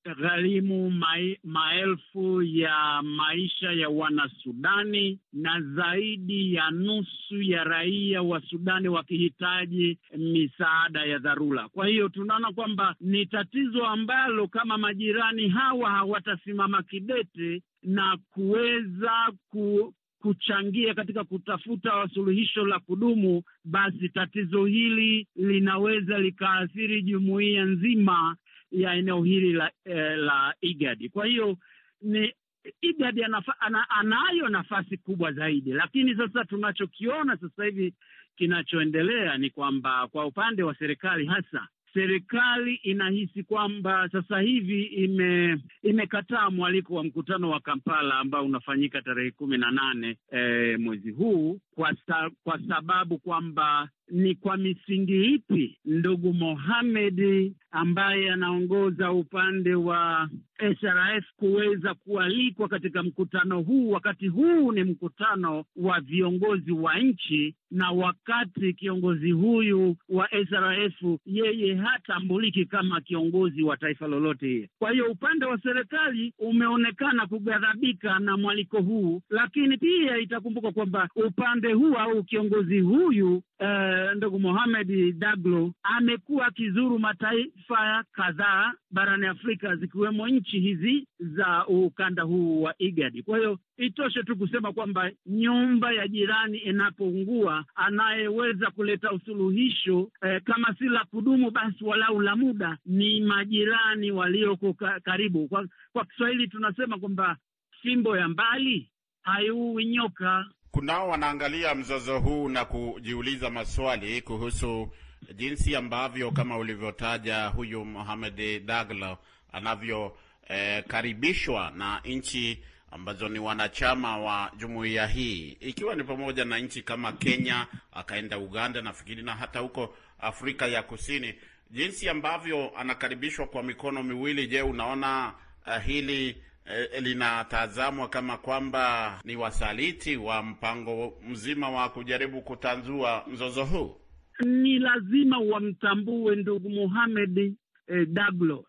umegharimu 0.06 0.90
ma 0.90 1.16
maelfu 1.44 2.42
ya 2.42 3.02
maisha 3.02 3.72
ya 3.72 3.88
Wanasudani 3.88 5.18
na 5.32 5.60
zaidi 5.60 6.54
ya 6.54 6.70
nusu 6.70 7.42
ya 7.42 7.64
raia 7.64 8.22
wa 8.22 8.40
Sudani 8.40 8.88
wakihitaji 8.88 9.98
misaada 10.16 11.04
ya 11.04 11.18
dharura. 11.18 11.68
Kwa 11.68 11.86
hiyo 11.86 12.08
tunaona 12.08 12.52
kwamba 12.52 12.94
ni 13.00 13.26
tatizo 13.26 13.86
ambalo 13.86 14.48
kama 14.48 14.78
majirani 14.78 15.48
hawa 15.48 15.90
hawatasimama 15.90 16.82
kidete 16.82 17.62
na 17.82 18.18
kuweza 18.30 19.32
ku, 19.50 19.94
kuchangia 20.20 20.94
katika 20.94 21.24
kutafuta 21.24 22.08
suluhisho 22.14 22.66
la 22.66 22.78
kudumu, 22.78 23.42
basi 23.64 24.08
tatizo 24.08 24.64
hili 24.64 25.26
linaweza 25.36 26.18
likaathiri 26.18 27.02
jumuiya 27.02 27.64
nzima 27.64 28.36
ya 28.70 28.94
eneo 28.94 29.22
hili 29.22 29.52
la, 29.52 29.70
eh, 29.84 30.18
la 30.18 30.54
IGAD. 30.60 31.08
Kwa 31.10 31.26
hiyo 31.26 31.56
ni 32.02 32.32
IGAD 32.80 33.22
anafa, 33.22 33.60
ana, 33.60 33.90
anayo 33.90 34.48
nafasi 34.48 34.96
kubwa 34.96 35.32
zaidi, 35.32 35.72
lakini 35.72 36.16
sasa 36.16 36.44
tunachokiona 36.44 37.36
sasa 37.36 37.64
hivi 37.64 37.94
kinachoendelea 38.36 39.38
ni 39.38 39.50
kwamba 39.50 40.08
kwa 40.08 40.26
upande 40.26 40.62
wa 40.62 40.74
serikali 40.74 41.26
hasa 41.26 41.68
serikali 41.96 42.74
inahisi 42.74 43.42
kwamba 43.42 44.08
sasa 44.12 44.40
hivi 44.40 44.82
ime 44.82 45.58
imekataa 45.82 46.50
mwaliko 46.50 46.94
wa 46.94 47.04
mkutano 47.04 47.50
wa 47.50 47.60
Kampala 47.60 48.14
ambao 48.18 48.44
unafanyika 48.44 49.02
tarehe 49.02 49.30
kumi 49.30 49.58
na 49.58 49.70
nane 49.70 50.16
e, 50.32 50.76
mwezi 50.76 51.10
huu 51.10 51.60
kwa, 51.74 51.96
sa, 52.06 52.30
kwa 52.44 52.60
sababu 52.68 53.18
kwamba 53.18 53.88
ni 54.10 54.34
kwa 54.34 54.56
misingi 54.56 55.24
ipi 55.34 55.78
ndugu 55.84 56.32
Mohamed 56.34 57.52
ambaye 57.70 58.30
anaongoza 58.32 59.12
upande 59.12 59.74
wa 59.74 60.28
SRF 60.58 61.24
kuweza 61.36 61.94
kualikwa 61.94 62.68
katika 62.68 63.02
mkutano 63.02 63.60
huu, 63.62 63.90
wakati 63.90 64.28
huu 64.28 64.72
ni 64.72 64.84
mkutano 64.84 65.64
wa 65.76 66.00
viongozi 66.00 66.72
wa 66.72 66.98
nchi, 66.98 67.54
na 67.70 67.90
wakati 67.90 68.72
kiongozi 68.72 69.30
huyu 69.30 69.96
wa 70.08 70.28
SRF 70.30 71.18
yeye 71.26 71.74
hatambuliki 71.74 72.64
kama 72.66 73.00
kiongozi 73.00 73.62
wa 73.62 73.76
taifa 73.76 74.06
lolote. 74.06 74.70
Kwa 74.78 74.90
hiyo 74.90 75.10
upande 75.10 75.46
wa 75.46 75.58
serikali 75.60 76.32
umeonekana 76.38 77.26
kughadhabika 77.26 78.18
na 78.18 78.36
mwaliko 78.36 78.80
huu, 78.82 79.22
lakini 79.30 79.76
pia 79.76 80.18
itakumbuka 80.18 80.72
kwamba 80.72 81.08
upande 81.26 81.72
huu 81.72 81.94
au 81.94 82.22
kiongozi 82.24 82.80
huyu 82.80 83.42
Uh, 83.60 84.12
ndugu 84.16 84.38
Mohamed 84.38 85.18
Daglo 85.18 85.72
amekuwa 85.82 86.46
akizuru 86.46 86.98
mataifa 86.98 88.04
kadhaa 88.12 88.72
barani 88.90 89.26
Afrika 89.26 89.76
zikiwemo 89.76 90.28
nchi 90.28 90.60
hizi 90.60 91.06
za 91.18 91.66
ukanda 91.66 92.22
huu 92.22 92.62
wa 92.62 92.74
IGAD. 92.78 93.22
Kwa 93.22 93.38
hiyo 93.38 93.58
itoshe 93.76 94.22
tu 94.22 94.36
kusema 94.36 94.72
kwamba 94.72 95.10
nyumba 95.26 95.92
ya 95.92 96.08
jirani 96.08 96.58
inapoungua, 96.58 97.64
anayeweza 97.74 98.70
kuleta 98.70 99.12
usuluhisho 99.12 100.10
eh, 100.22 100.42
kama 100.42 100.74
si 100.78 100.84
la 100.84 101.04
kudumu, 101.04 101.50
basi 101.50 101.84
walau 101.84 102.20
la 102.20 102.36
muda 102.36 102.78
ni 102.86 103.20
majirani 103.20 104.10
walioko 104.10 104.72
ka, 104.72 105.00
karibu. 105.00 105.48
Kwa, 105.48 105.66
kwa 105.92 106.04
Kiswahili 106.04 106.48
tunasema 106.48 106.98
kwamba 106.98 107.36
fimbo 107.82 108.16
ya 108.16 108.28
mbali 108.28 108.90
haiui 109.22 109.84
nyoka. 109.84 110.44
Kunao 110.76 111.08
wanaangalia 111.08 111.74
mzozo 111.74 112.18
huu 112.18 112.48
na 112.48 112.64
kujiuliza 112.64 113.50
maswali 113.50 114.22
kuhusu 114.22 114.88
jinsi 115.34 115.76
ambavyo 115.76 116.30
kama 116.30 116.58
ulivyotaja 116.58 117.46
huyu 117.46 117.84
Mohamed 117.84 118.66
Daglo 118.66 119.18
anavyokaribishwa 119.52 121.66
eh, 121.66 121.72
na 121.76 122.00
nchi 122.04 122.62
ambazo 122.90 123.28
ni 123.28 123.38
wanachama 123.38 124.18
wa 124.18 124.52
jumuiya 124.56 125.06
hii 125.06 125.56
ikiwa 125.60 125.94
ni 125.94 126.04
pamoja 126.04 126.44
na 126.44 126.58
nchi 126.58 126.82
kama 126.82 127.12
Kenya, 127.12 127.66
akaenda 127.92 128.38
Uganda 128.38 128.82
nafikiri 128.82 129.22
na 129.22 129.34
hata 129.34 129.58
huko 129.58 129.94
Afrika 130.20 130.66
ya 130.66 130.82
Kusini, 130.82 131.34
jinsi 131.70 132.08
ambavyo 132.08 132.72
anakaribishwa 132.78 133.46
kwa 133.46 133.62
mikono 133.62 134.02
miwili. 134.02 134.46
Je, 134.46 134.62
unaona 134.62 135.32
uh, 135.66 135.78
hili 135.82 136.36
E, 136.66 137.00
linatazamwa 137.00 138.08
kama 138.08 138.36
kwamba 138.38 139.14
ni 139.24 139.36
wasaliti 139.36 140.16
wa 140.16 140.42
mpango 140.42 141.12
mzima 141.28 141.70
wa 141.70 141.88
kujaribu 141.88 142.42
kutanzua 142.42 143.24
mzozo 143.32 143.64
huu? 143.64 143.96
Ni 144.44 144.78
lazima 144.78 145.38
wamtambue 145.38 146.36
ndugu 146.36 146.70
Muhamedi 146.70 147.54
eh, 147.86 148.06
Daglo, 148.08 148.64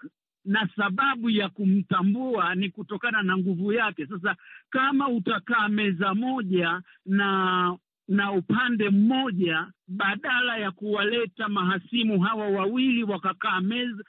na 0.46 0.70
sababu 0.75 1.30
ya 1.30 1.50
kumtambua 1.50 2.56
ni 2.56 2.70
kutokana 2.70 3.24
na 3.24 3.38
nguvu 3.38 3.74
yake. 3.74 4.08
Sasa 4.08 4.36
kama 4.70 5.10
utakaa 5.10 5.68
meza 5.70 6.13
moja 6.13 6.82
na 7.06 7.77
na 8.08 8.32
upande 8.32 8.89
mmoja 8.89 9.68
badala 9.88 10.58
ya 10.58 10.72
kuwaleta 10.72 11.50
mahasimu 11.50 12.20
hawa 12.20 12.48
wawili 12.50 13.03
wakakaa 13.03 13.62
meza, 13.62 14.03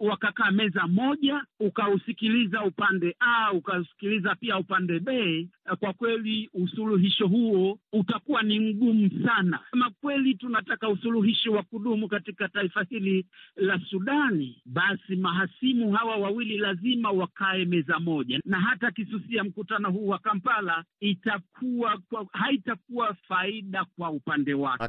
wakakaa 0.00 0.50
meza 0.50 0.86
moja, 0.86 1.44
ukausikiliza 1.60 2.64
upande 2.64 3.16
A 3.20 3.52
ukausikiliza 3.52 4.34
pia 4.34 4.58
upande 4.58 5.00
B, 5.00 5.48
kwa 5.80 5.92
kweli 5.92 6.50
usuluhisho 6.54 7.26
huo 7.28 7.78
utakuwa 7.92 8.42
ni 8.42 8.60
mgumu 8.60 9.10
sana. 9.26 9.60
Kama 9.70 9.90
kweli 10.00 10.34
tunataka 10.34 10.88
usuluhisho 10.88 11.52
wa 11.52 11.62
kudumu 11.62 12.08
katika 12.08 12.48
taifa 12.48 12.82
hili 12.82 13.26
la 13.56 13.80
Sudani, 13.90 14.62
basi 14.66 15.16
mahasimu 15.16 15.92
hawa 15.92 16.16
wawili 16.16 16.58
lazima 16.58 17.10
wakae 17.10 17.64
meza 17.64 17.98
moja, 18.00 18.40
na 18.44 18.60
hata 18.60 18.90
kisusia 18.90 19.44
mkutano 19.44 19.90
huu 19.90 20.08
wa 20.08 20.18
Kampala 20.18 20.84
itakuwa 21.00 21.98
haitakuwa 22.32 23.14
faida 23.28 23.84
kwa 23.96 24.10
upande 24.10 24.54
wake. 24.54 24.84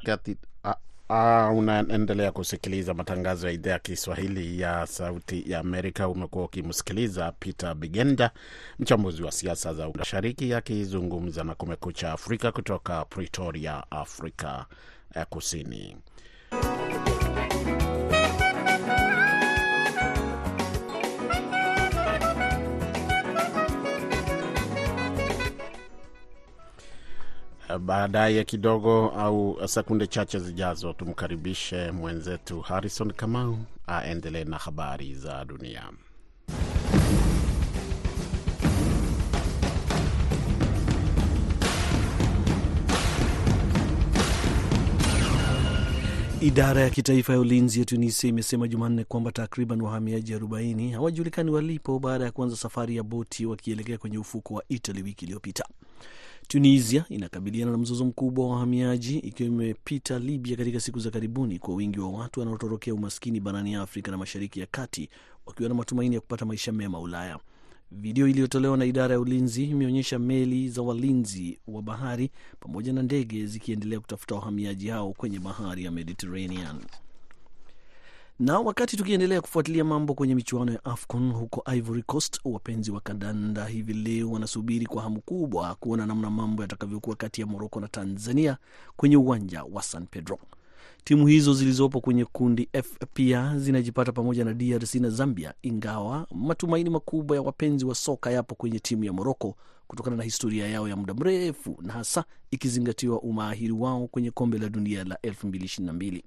Uh, 1.10 1.58
unaendelea 1.58 2.32
kusikiliza 2.32 2.94
matangazo 2.94 3.48
ya 3.48 3.54
idhaa 3.54 3.72
ya 3.72 3.80
Kiswahili 3.80 4.60
ya 4.62 4.88
Sauti 4.88 5.52
ya 5.52 5.60
Amerika. 5.60 6.08
Umekuwa 6.10 6.46
ukimsikiliza 6.46 7.32
Peter 7.32 7.75
Bigenda, 7.75 8.32
mchambuzi 8.80 9.24
wa 9.24 9.32
siasa 9.32 9.74
za 9.74 9.90
Mashariki, 9.90 10.54
akizungumza 10.54 11.44
na 11.44 11.56
Kumekucha 11.56 12.12
Afrika 12.12 12.52
kutoka 12.52 13.06
Pretoria, 13.06 13.84
Afrika 13.92 14.66
ya 15.16 15.25
Kusini. 15.25 15.98
Baadaye 27.80 28.44
kidogo 28.44 29.10
au 29.18 29.68
sekunde 29.68 30.08
chache 30.08 30.39
zijazo, 30.39 30.94
tumkaribishe 30.94 31.92
mwenzetu 31.92 32.62
Harrison 32.62 33.13
Kamau 33.13 33.58
aendelee 33.88 34.44
na 34.44 34.58
habari 34.58 35.15
za 35.15 35.46
dunia. 35.46 35.84
Idara 46.42 46.82
ya 46.82 46.89
kitaifa 46.89 47.34
ya 47.34 47.39
ulinzi 47.39 47.80
ya 47.80 47.86
Tunisia 47.86 48.30
imesema 48.30 48.68
Jumanne 48.68 49.03
kwamba 49.03 49.32
takriban 49.32 49.82
wahamiaji 49.82 50.36
40 50.36 50.92
hawajulikani 50.94 51.51
walipo 51.51 52.00
baada 52.00 52.25
ya 52.25 52.32
kuanza 52.32 52.56
safari 52.56 52.96
ya 52.96 53.03
boti 53.03 53.46
wakielekea 53.46 53.98
kwenye 53.98 54.18
ufuko 54.18 54.53
wa 54.53 54.63
Italy 54.70 55.01
wiki 55.01 55.25
iliyopita. 55.25 55.65
Tunisia 56.48 57.06
inakabiliana 57.10 57.72
na 57.72 57.78
mzozo 57.78 58.06
mkubwa 58.06 58.48
wa 58.48 58.54
wahamiaji 58.54 59.18
ikiwa 59.20 59.48
imepita 59.50 60.20
Libya 60.20 60.58
katika 60.58 60.80
siku 60.80 61.00
za 61.00 61.12
karibuni 61.12 61.60
kwa 61.60 61.76
wingi 61.76 62.00
wa 62.00 62.10
watu 62.10 62.40
wanaotorokea 62.40 62.94
umaskini 62.94 63.40
barani 63.40 63.76
Afrika 63.76 64.12
na 64.12 64.18
Mashariki 64.18 64.60
ya 64.60 64.66
Kati 64.66 65.10
wakiwa 65.46 65.70
na 65.70 65.76
matumaini 65.76 66.16
ya 66.16 66.22
kupata 66.22 66.46
maisha 66.46 66.72
mema 66.72 67.00
Ulaya. 67.00 67.40
Video 67.92 68.28
iliyotolewa 68.28 68.78
na 68.78 68.86
idara 68.86 69.14
ya 69.14 69.20
ulinzi 69.20 69.64
imeonyesha 69.64 70.20
meli 70.20 70.70
za 70.70 70.82
walinzi 70.82 71.60
wa 71.68 71.82
bahari 71.82 72.32
pamoja 72.60 72.94
na 72.94 73.04
ndege 73.04 73.46
zikiendelea 73.46 74.00
kutafuta 74.00 74.36
wahamiaji 74.36 74.88
hao 74.88 75.14
kwenye 75.14 75.40
bahari 75.40 75.84
ya 75.84 75.92
Mediterranean. 75.92 76.76
Na 78.40 78.60
wakati 78.60 78.98
tukiendelea 78.98 79.42
kufuatilia 79.42 79.84
mambo 79.84 80.13
kwenye 80.13 80.36
michuano 80.36 80.72
ya 80.72 80.86
AFCON 80.86 81.32
huko 81.32 81.63
Ivory 81.75 82.04
Coast, 82.04 82.40
wapenzi 82.46 82.92
wa 82.92 83.02
kandanda 83.02 83.66
hivi 83.66 83.94
leo 83.94 84.32
wanasubiri 84.32 84.86
kwa 84.86 85.02
hamu 85.04 85.22
kubwa 85.22 85.75
kuona 85.75 86.06
namna 86.06 86.30
mambo 86.32 86.62
yatakavyokuwa 86.62 87.16
kati 87.16 87.42
ya 87.42 87.48
Moroko 87.48 87.80
na 87.80 87.88
Tanzania 87.88 88.58
kwenye 88.96 89.18
uwanja 89.18 89.63
wa 89.63 89.82
San 89.84 90.06
Pedro. 90.06 90.40
Timu 91.04 91.28
hizo 91.28 91.54
zilizopo 91.54 92.02
kwenye 92.02 92.25
kundi 92.25 92.70
F 92.74 92.98
pia 93.13 93.58
zinajipata 93.60 94.12
pamoja 94.12 94.46
na 94.46 94.54
DRC 94.54 94.96
na 94.96 95.10
Zambia, 95.10 95.54
ingawa 95.62 96.28
matumaini 96.36 96.90
makubwa 96.90 97.38
ya 97.38 97.42
wapenzi 97.44 97.86
wa 97.86 97.96
soka 97.96 98.32
yapo 98.32 98.56
kwenye 98.56 98.80
timu 98.80 99.04
ya 99.04 99.13
Moroko 99.13 99.56
kutokana 99.88 100.16
na 100.16 100.24
historia 100.24 100.68
yao 100.68 100.88
ya 100.88 100.96
muda 100.96 101.13
mrefu 101.13 101.78
na 101.82 101.94
hasa 101.94 102.24
ikizingatiwa 102.52 103.22
umahiri 103.22 103.72
wao 103.74 104.08
kwenye 104.08 104.32
kombe 104.32 104.58
la 104.58 104.70
dunia 104.70 105.04
la 105.04 105.16
2022. 105.24 106.22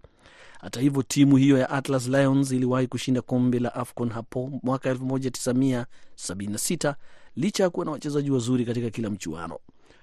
Hata 0.61 0.81
hivyo 0.81 1.03
timu 1.03 1.37
hiyo 1.37 1.59
ya 1.59 1.71
Atlas 1.71 2.09
Lions 2.09 2.53
iliwahi 2.53 2.87
kushinda 2.87 3.23
kombe 3.23 3.59
la 3.59 3.75
AFCON 3.75 4.11
hapo 4.11 4.61
mwaka 4.63 4.95
1976 4.95 6.95
licha 7.37 7.63
ya 7.63 7.71
kuwa 7.71 7.87
na 7.87 7.93
wachezaji 7.93 8.31
wazuri 8.31 8.65
katika 8.65 8.91
kila 8.91 9.11
mchuano. 9.11 9.59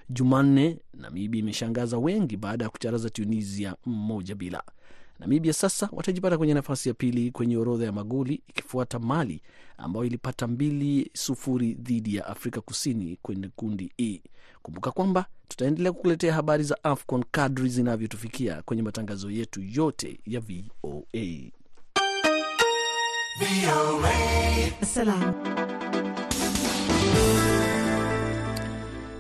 Jumanne, 0.10 0.80
Namibia 0.94 1.40
imeshangaza 1.40 1.98
wengi 1.98 2.38
baada 2.38 2.64
ya 2.66 2.70
kucharaza 2.70 3.10
Tunisia 3.10 3.76
mmoja 3.86 4.36
bila. 4.36 4.64
Namibia 5.20 5.54
sasa 5.54 5.90
watajipata 5.92 6.38
kwenye 6.38 6.54
nafasi 6.54 6.90
ya 6.90 6.96
pili 6.96 7.32
kwenye 7.32 7.58
orodha 7.58 7.86
ya 7.86 7.92
magoli 7.92 8.42
ikifuata 8.48 9.00
Mali 9.00 9.42
ambayo 9.78 10.06
ilipata 10.06 10.48
mbili 10.48 11.12
sufuri 11.14 11.74
dhidi 11.74 12.16
ya 12.16 12.28
Afrika 12.28 12.62
Kusini 12.62 13.18
kwenye 13.22 13.50
kundi 13.56 13.92
E. 13.98 14.22
Kumbuka 14.62 14.92
kwamba 14.92 15.26
tutaendelea 15.48 15.92
kukuletea 15.92 16.34
habari 16.34 16.64
za 16.64 16.84
AFCON 16.84 17.24
kadri 17.32 17.70
zinavyotufikia 17.70 18.62
kwenye 18.62 18.82
matangazo 18.84 19.32
yetu 19.32 19.62
yote 19.62 20.20
ya 20.26 20.40
VOA. 20.40 21.52
Salam. 24.86 25.34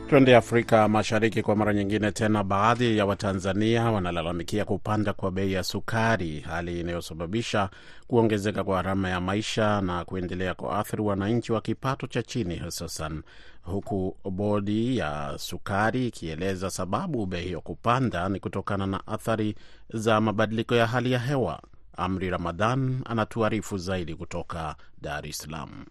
Twende 0.09 0.35
Afrika 0.35 0.87
Mashariki 0.87 1.41
kwa 1.41 1.55
mara 1.55 1.73
nyingine 1.73 2.11
tena. 2.11 2.43
Baadhi 2.43 2.97
ya 2.97 3.05
Watanzania 3.05 3.91
wanalalamikia 3.91 4.65
kupanda 4.65 5.13
kwa 5.13 5.31
bei 5.31 5.51
ya 5.53 5.63
sukari, 5.63 6.39
hali 6.39 6.79
inayosababisha 6.79 7.69
kuongezeka 8.07 8.63
kwa 8.63 8.75
gharama 8.75 9.09
ya 9.09 9.21
maisha 9.21 9.81
na 9.81 10.05
kuendelea 10.05 10.53
kuathiri 10.53 11.01
wananchi 11.01 11.51
wa 11.51 11.61
kipato 11.61 12.07
cha 12.07 12.23
chini, 12.23 12.57
hususan 12.59 13.23
huku 13.61 14.17
bodi 14.31 14.97
ya 14.97 15.33
sukari 15.37 16.07
ikieleza 16.07 16.69
sababu 16.69 17.25
bei 17.25 17.43
hiyo 17.43 17.61
kupanda 17.61 18.29
ni 18.29 18.39
kutokana 18.39 18.87
na 18.87 19.07
athari 19.07 19.55
za 19.93 20.21
mabadiliko 20.21 20.75
ya 20.75 20.87
hali 20.87 21.11
ya 21.11 21.19
hewa. 21.19 21.61
Amri 21.97 22.29
Ramadhan 22.29 23.01
anatuarifu 23.05 23.77
zaidi 23.77 24.15
kutoka 24.15 24.75
Dar 25.01 25.27
es 25.27 25.37
Salaam. 25.37 25.85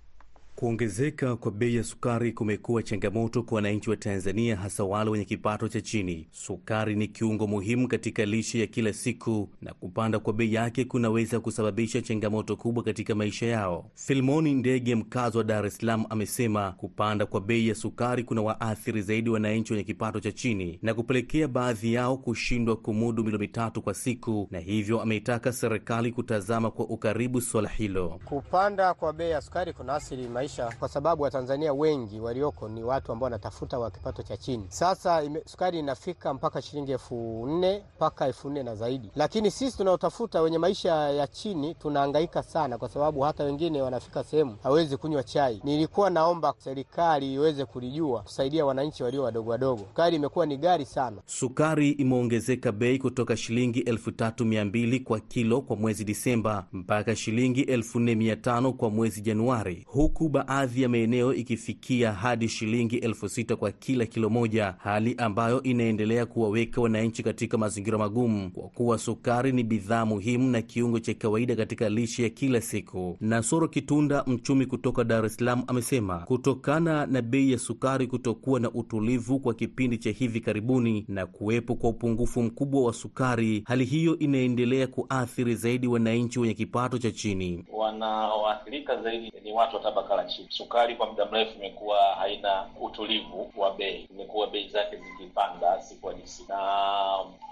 Kuongezeka 0.56 1.36
kwa 1.36 1.50
bei 1.52 1.76
ya 1.76 1.84
sukari 1.84 2.32
kumekuwa 2.32 2.82
changamoto 2.82 3.42
kwa 3.42 3.56
wananchi 3.56 3.90
wa 3.90 3.96
Tanzania, 3.96 4.56
hasa 4.56 4.84
wale 4.84 5.10
wenye 5.10 5.24
kipato 5.24 5.68
cha 5.68 5.80
chini. 5.80 6.28
Sukari 6.30 6.96
ni 6.96 7.08
kiungo 7.08 7.46
muhimu 7.46 7.88
katika 7.88 8.24
lishe 8.24 8.60
ya 8.60 8.66
kila 8.66 8.92
siku, 8.92 9.48
na 9.62 9.74
kupanda 9.74 10.18
kwa 10.18 10.32
bei 10.32 10.54
yake 10.54 10.84
kunaweza 10.84 11.40
kusababisha 11.40 12.02
changamoto 12.02 12.56
kubwa 12.56 12.82
katika 12.84 13.14
maisha 13.14 13.46
yao. 13.46 13.90
Filmoni 13.94 14.54
Ndege, 14.54 14.94
mkazi 14.94 15.38
wa 15.38 15.44
Dar 15.44 15.66
es 15.66 15.76
Salaam, 15.76 16.04
amesema 16.10 16.72
kupanda 16.72 17.26
kwa 17.26 17.40
bei 17.40 17.68
ya 17.68 17.74
sukari 17.74 18.24
kuna 18.24 18.42
waathiri 18.42 19.02
zaidi 19.02 19.30
wananchi 19.30 19.72
wenye 19.72 19.84
kipato 19.84 20.20
cha 20.20 20.32
chini 20.32 20.78
na 20.82 20.94
kupelekea 20.94 21.48
baadhi 21.48 21.94
yao 21.94 22.16
kushindwa 22.16 22.76
kumudu 22.76 23.24
milo 23.24 23.38
mitatu 23.38 23.82
kwa 23.82 23.94
siku, 23.94 24.48
na 24.50 24.58
hivyo 24.60 25.00
ameitaka 25.00 25.52
serikali 25.52 26.12
kutazama 26.12 26.70
kwa 26.70 26.84
ukaribu 26.88 27.40
swala 27.40 27.68
hilo. 27.68 28.20
Kupanda 28.24 28.94
kwa 28.94 29.12
bei 29.12 29.30
ya 29.30 29.40
sukari 29.40 29.72
kuna 29.72 30.00
maisha 30.42 30.72
kwa 30.78 30.88
sababu 30.88 31.22
Watanzania 31.22 31.72
wengi 31.72 32.20
walioko 32.20 32.68
ni 32.68 32.82
watu 32.82 33.12
ambao 33.12 33.24
wanatafuta 33.24 33.78
wa 33.78 33.90
kipato 33.90 34.22
cha 34.22 34.36
chini. 34.36 34.64
Sasa 34.68 35.22
ime, 35.22 35.42
sukari 35.46 35.78
inafika 35.78 36.34
mpaka 36.34 36.62
shilingi 36.62 36.92
elfu 36.92 37.46
nne 37.46 37.82
mpaka 37.96 38.26
elfu 38.26 38.50
nne 38.50 38.62
na 38.62 38.74
zaidi, 38.74 39.10
lakini 39.16 39.50
sisi 39.50 39.76
tunaotafuta 39.76 40.42
wenye 40.42 40.58
maisha 40.58 40.90
ya 40.94 41.26
chini 41.26 41.74
tunahangaika 41.74 42.42
sana, 42.42 42.78
kwa 42.78 42.88
sababu 42.88 43.20
hata 43.20 43.44
wengine 43.44 43.82
wanafika 43.82 44.24
sehemu 44.24 44.56
hawezi 44.62 44.96
kunywa 44.96 45.22
chai. 45.22 45.60
Nilikuwa 45.64 46.10
naomba 46.10 46.54
serikali 46.58 47.34
iweze 47.34 47.64
kulijua 47.64 48.20
kusaidia 48.22 48.66
wananchi 48.66 49.02
walio 49.02 49.22
wadogo 49.22 49.50
wadogo. 49.50 49.82
Sukari 49.88 50.16
imekuwa 50.16 50.46
ni 50.46 50.56
gari 50.56 50.84
sana. 50.84 51.16
Sukari 51.26 51.90
imeongezeka 51.90 52.72
bei 52.72 52.98
kutoka 52.98 53.36
shilingi 53.36 53.80
elfu 53.80 54.10
tatu 54.12 54.44
mia 54.44 54.64
mbili 54.64 55.00
kwa 55.00 55.20
kilo 55.20 55.60
kwa 55.60 55.76
mwezi 55.76 56.04
Disemba 56.04 56.66
mpaka 56.72 57.16
shilingi 57.16 57.60
elfu 57.60 58.00
nne 58.00 58.14
mia 58.14 58.36
tano 58.36 58.72
kwa 58.72 58.90
mwezi 58.90 59.20
Januari, 59.20 59.86
huku 59.88 60.28
baadhi 60.32 60.82
ya 60.82 60.88
maeneo 60.88 61.34
ikifikia 61.34 62.12
hadi 62.12 62.48
shilingi 62.48 62.96
elfu 62.96 63.28
sita 63.28 63.56
kwa 63.56 63.72
kila 63.72 64.06
kilo 64.06 64.30
moja, 64.30 64.74
hali 64.78 65.14
ambayo 65.18 65.62
inaendelea 65.62 66.26
kuwaweka 66.26 66.80
wananchi 66.80 67.22
katika 67.22 67.58
mazingira 67.58 67.98
magumu, 67.98 68.50
kwa 68.50 68.68
kuwa 68.68 68.98
sukari 68.98 69.52
ni 69.52 69.62
bidhaa 69.64 70.04
muhimu 70.06 70.50
na 70.50 70.62
kiungo 70.62 70.98
cha 71.00 71.14
kawaida 71.14 71.56
katika 71.56 71.88
lishe 71.88 72.22
ya 72.22 72.30
kila 72.30 72.60
siku. 72.60 73.16
Nasoro 73.20 73.68
Kitunda, 73.68 74.24
mchumi 74.26 74.66
kutoka 74.66 75.04
Dar 75.04 75.24
es 75.26 75.36
Salaam, 75.36 75.62
amesema 75.66 76.18
kutokana 76.18 77.06
na 77.06 77.22
bei 77.22 77.52
ya 77.52 77.58
sukari 77.58 78.06
kutokuwa 78.06 78.60
na 78.60 78.70
utulivu 78.70 79.40
kwa 79.40 79.54
kipindi 79.54 79.98
cha 79.98 80.10
hivi 80.10 80.40
karibuni 80.40 81.04
na 81.08 81.26
kuwepo 81.26 81.74
kwa 81.74 81.90
upungufu 81.90 82.42
mkubwa 82.42 82.82
wa 82.82 82.92
sukari, 82.92 83.62
hali 83.66 83.84
hiyo 83.84 84.18
inaendelea 84.18 84.86
kuathiri 84.86 85.54
zaidi 85.54 85.86
wananchi 85.86 86.40
wenye 86.40 86.54
kipato 86.54 86.98
cha 86.98 87.10
chini. 87.10 87.64
Wanaoathirika 87.72 89.02
zaidi 89.02 89.32
ni 89.44 89.52
watu 89.52 89.76
wa 89.76 89.82
tabaka 89.82 90.16
la. 90.22 90.30
Sukari 90.48 90.96
kwa 90.96 91.06
muda 91.06 91.24
mrefu 91.26 91.58
imekuwa 91.58 91.98
haina 91.98 92.66
utulivu 92.80 93.52
wa 93.56 93.74
bei, 93.74 94.08
imekuwa 94.14 94.46
bei 94.46 94.68
zake 94.68 94.96
zikipanda 94.96 95.80
siku 95.82 96.06
hadi 96.08 96.22
siku, 96.24 96.52
na 96.52 96.58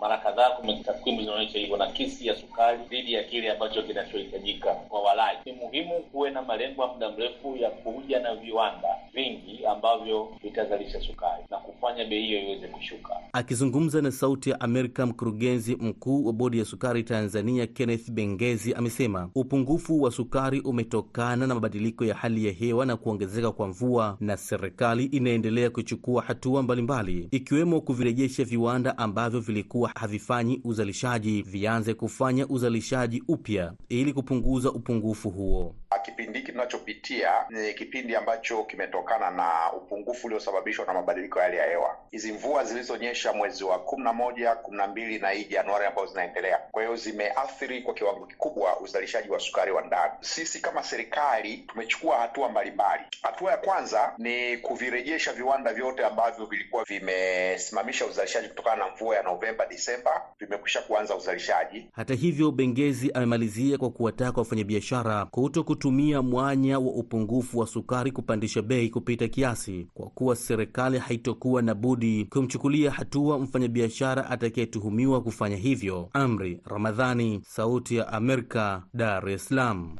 mara 0.00 0.18
kadhaa 0.18 0.50
takwimu 0.84 1.20
zinaonyesha 1.20 1.58
hivyo, 1.58 1.76
na 1.76 1.86
kisi 1.86 2.26
ya 2.26 2.36
sukari 2.36 2.78
dhidi 2.90 3.12
ya 3.12 3.24
kile 3.24 3.50
ambacho 3.52 3.82
kinachohitajika 3.82 4.74
kwa 4.74 5.02
walaji. 5.02 5.40
Ni 5.46 5.52
muhimu 5.52 5.94
kuwe 6.12 6.30
na 6.30 6.42
malengo 6.42 6.82
ya 6.82 6.88
muda 6.88 7.10
mrefu 7.10 7.56
ya 7.56 7.70
kuja 7.70 8.20
na 8.20 8.34
viwanda 8.34 8.88
vingi 9.14 9.66
ambavyo 9.66 10.28
vitazalisha 10.42 11.00
sukari 11.00 11.44
na 11.50 11.56
kufanya 11.56 12.04
bei 12.04 12.22
hiyo 12.26 12.42
iweze 12.42 12.68
kushuka. 12.68 13.16
Akizungumza 13.32 14.02
na 14.02 14.10
Sauti 14.12 14.50
ya 14.50 14.60
Amerika, 14.60 15.06
mkurugenzi 15.06 15.76
mkuu 15.76 16.26
wa 16.26 16.32
bodi 16.32 16.58
ya 16.58 16.64
sukari 16.64 17.02
Tanzania 17.02 17.66
Kenneth 17.66 18.10
Bengezi 18.10 18.74
amesema 18.74 19.30
upungufu 19.34 20.02
wa 20.02 20.10
sukari 20.10 20.60
umetokana 20.60 21.46
na 21.46 21.54
mabadiliko 21.54 22.04
ya 22.04 22.14
hali 22.14 22.46
ya 22.46 22.52
hewa 22.60 22.86
na 22.86 22.96
kuongezeka 22.96 23.52
kwa 23.52 23.68
mvua, 23.68 24.16
na 24.20 24.36
serikali 24.36 25.04
inaendelea 25.04 25.70
kuchukua 25.70 26.22
hatua 26.22 26.62
mbalimbali 26.62 27.28
ikiwemo 27.30 27.80
kuvirejesha 27.80 28.44
viwanda 28.44 28.98
ambavyo 28.98 29.40
vilikuwa 29.40 29.90
havifanyi 29.94 30.60
uzalishaji 30.64 31.42
vianze 31.42 31.94
kufanya 31.94 32.46
uzalishaji 32.48 33.22
upya 33.28 33.72
ili 33.88 34.12
kupunguza 34.12 34.72
upungufu 34.72 35.30
huo. 35.30 35.74
Kipindi 36.04 36.38
hiki 36.38 36.52
tunachopitia 36.52 37.30
ni 37.50 37.74
kipindi 37.74 38.16
ambacho 38.16 38.64
kimetokana 38.64 39.30
na 39.30 39.72
upungufu 39.76 40.26
uliosababishwa 40.26 40.86
na 40.86 40.92
mabadiliko 40.94 41.38
ya 41.38 41.44
hali 41.44 41.56
ya 41.56 41.66
hewa. 41.66 41.96
Hizi 42.10 42.32
mvua 42.32 42.64
zilizonyesha 42.64 43.32
mwezi 43.32 43.64
wa 43.64 43.78
kumi 43.78 44.04
na 44.04 44.12
moja, 44.12 44.54
kumi 44.54 44.76
na 44.76 44.86
mbili 44.86 45.18
na 45.18 45.30
hii 45.30 45.44
Januari 45.44 45.86
ambazo 45.86 46.06
zinaendelea, 46.08 46.58
kwa 46.70 46.82
hiyo 46.82 46.96
zimeathiri 46.96 47.82
kwa 47.82 47.94
kiwango 47.94 48.26
kikubwa 48.26 48.80
uzalishaji 48.80 49.28
wa 49.30 49.40
sukari 49.40 49.72
wa 49.72 49.82
ndani. 49.82 50.12
Sisi 50.20 50.60
kama 50.60 50.82
serikali 50.82 51.56
tumechukua 51.58 52.16
hatua 52.16 52.48
mbalimbali. 52.50 53.02
Hatua 53.22 53.50
ya 53.50 53.56
kwanza 53.56 54.12
ni 54.18 54.56
kuvirejesha 54.58 55.32
viwanda 55.32 55.74
vyote 55.74 56.04
ambavyo 56.04 56.46
vilikuwa 56.46 56.84
vimesimamisha 56.84 58.06
uzalishaji 58.06 58.48
kutokana 58.48 58.76
na 58.76 58.90
mvua 58.94 59.16
ya 59.16 59.22
Novemba, 59.22 59.66
Disemba, 59.66 60.10
vimekwisha 60.40 60.82
kuanza 60.82 61.16
uzalishaji. 61.16 61.88
Hata 61.92 62.14
hivyo, 62.14 62.50
Bengezi 62.50 63.10
amemalizia 63.14 63.78
kwa 63.78 63.90
kuwataka 63.90 64.38
wafanyabiashara 64.40 65.24
kuto 65.24 65.64
kutumia 65.64 66.22
mwanya 66.22 66.78
wa 66.78 66.92
upungufu 66.92 67.58
wa 67.58 67.66
sukari 67.66 68.12
kupandisha 68.12 68.62
bei 68.62 68.88
kupita 68.90 69.28
kiasi, 69.28 69.88
kwa 69.94 70.06
kuwa 70.10 70.36
serikali 70.36 70.98
haitokuwa 70.98 71.62
na 71.62 71.74
budi 71.74 72.24
kumchukulia 72.24 72.90
hatua 72.90 73.38
mfanyabiashara 73.38 74.30
atakayetuhumiwa 74.30 75.22
kufanya 75.22 75.56
hivyo. 75.56 76.08
Amri 76.12 76.60
Ramadhani, 76.64 77.40
Sauti 77.44 77.96
ya 77.96 78.08
Amerika, 78.08 78.82
Dar 78.94 79.28
es 79.28 79.44
Salaam. 79.48 79.96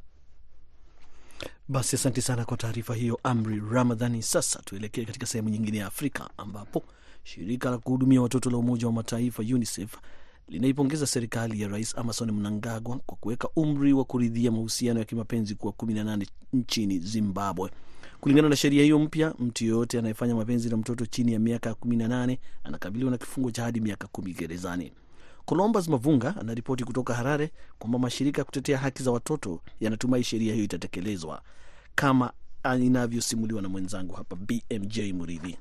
Basi 1.70 1.96
asante 1.96 2.20
sana 2.20 2.44
kwa 2.44 2.56
taarifa 2.56 2.94
hiyo, 2.94 3.20
Amri 3.22 3.62
Ramadhani. 3.72 4.22
Sasa 4.22 4.62
tuelekee 4.64 5.04
katika 5.04 5.26
sehemu 5.26 5.48
nyingine 5.48 5.78
ya 5.78 5.86
Afrika 5.86 6.30
ambapo 6.36 6.82
shirika 7.24 7.70
la 7.70 7.78
kuhudumia 7.78 8.22
watoto 8.22 8.50
la 8.50 8.56
Umoja 8.56 8.86
wa 8.86 8.92
Mataifa 8.92 9.42
UNICEF 9.42 9.96
linaipongeza 10.48 11.06
serikali 11.06 11.60
ya 11.62 11.68
Rais 11.68 11.94
Emmerson 11.98 12.30
Mnangagwa 12.32 12.96
kwa 13.06 13.16
kuweka 13.16 13.48
umri 13.56 13.92
wa 13.92 14.04
kuridhia 14.04 14.50
mahusiano 14.50 14.98
ya 14.98 15.04
kimapenzi 15.04 15.54
kuwa 15.54 15.72
18 15.72 16.26
nchini 16.52 16.98
Zimbabwe. 16.98 17.70
Kulingana 18.20 18.48
na 18.48 18.56
sheria 18.56 18.82
hiyo 18.82 18.98
mpya, 18.98 19.34
mtu 19.38 19.64
yeyote 19.64 19.98
anayefanya 19.98 20.34
mapenzi 20.34 20.68
na 20.70 20.76
mtoto 20.76 21.06
chini 21.06 21.32
ya 21.32 21.38
miaka 21.38 21.70
18 21.70 22.38
anakabiliwa 22.64 23.10
na 23.10 23.18
kifungo 23.18 23.50
cha 23.50 23.62
hadi 23.62 23.80
miaka 23.80 24.06
kumi 24.06 24.32
gerezani. 24.32 24.92
Columbus 25.44 25.88
Mavunga 25.88 26.34
anaripoti 26.40 26.84
kutoka 26.84 27.14
Harare 27.14 27.50
kwamba 27.78 27.98
mashirika 27.98 28.40
ya 28.40 28.44
kutetea 28.44 28.78
haki 28.78 29.02
za 29.02 29.10
watoto 29.10 29.60
yanatumai 29.80 30.24
sheria 30.24 30.52
hiyo 30.52 30.64
itatekelezwa 30.64 31.42
kama 31.94 32.32
inavyosimuliwa 32.80 33.62
na 33.62 33.68
mwenzangu 33.68 34.14
hapa 34.14 34.36
BMJ 34.36 34.98
Muridhi. 35.00 35.56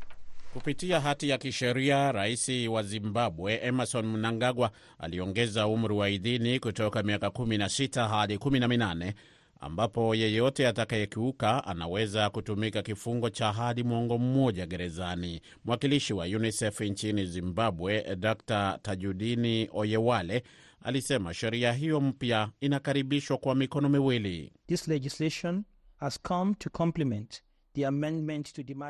Kupitia 0.53 0.99
hati 0.99 1.29
ya 1.29 1.37
kisheria, 1.37 2.11
rais 2.11 2.49
wa 2.69 2.83
Zimbabwe 2.83 3.59
Emerson 3.63 4.05
Mnangagwa 4.05 4.71
aliongeza 4.99 5.67
umri 5.67 5.93
wa 5.93 6.09
idhini 6.09 6.59
kutoka 6.59 7.03
miaka 7.03 7.27
16 7.27 8.07
hadi 8.09 8.35
18 8.35 9.13
ambapo 9.59 10.15
yeyote 10.15 10.67
atakayekiuka 10.67 11.63
anaweza 11.63 12.29
kutumika 12.29 12.81
kifungo 12.81 13.29
cha 13.29 13.51
hadi 13.51 13.83
mwongo 13.83 14.17
mmoja 14.17 14.65
gerezani. 14.65 15.41
Mwakilishi 15.65 16.13
wa 16.13 16.25
UNICEF 16.25 16.81
nchini 16.81 17.25
Zimbabwe, 17.25 18.15
Dr 18.15 18.79
Tajudini 18.81 19.69
Oyewale, 19.73 20.43
alisema 20.83 21.33
sheria 21.33 21.73
hiyo 21.73 22.01
mpya 22.01 22.49
inakaribishwa 22.61 23.37
kwa 23.37 23.55
mikono 23.55 23.89
miwili. 23.89 24.51
This 24.67 24.87
legislation 24.87 25.63
has 25.97 26.19
come 26.21 26.53
to 26.59 26.69
complement 26.69 27.41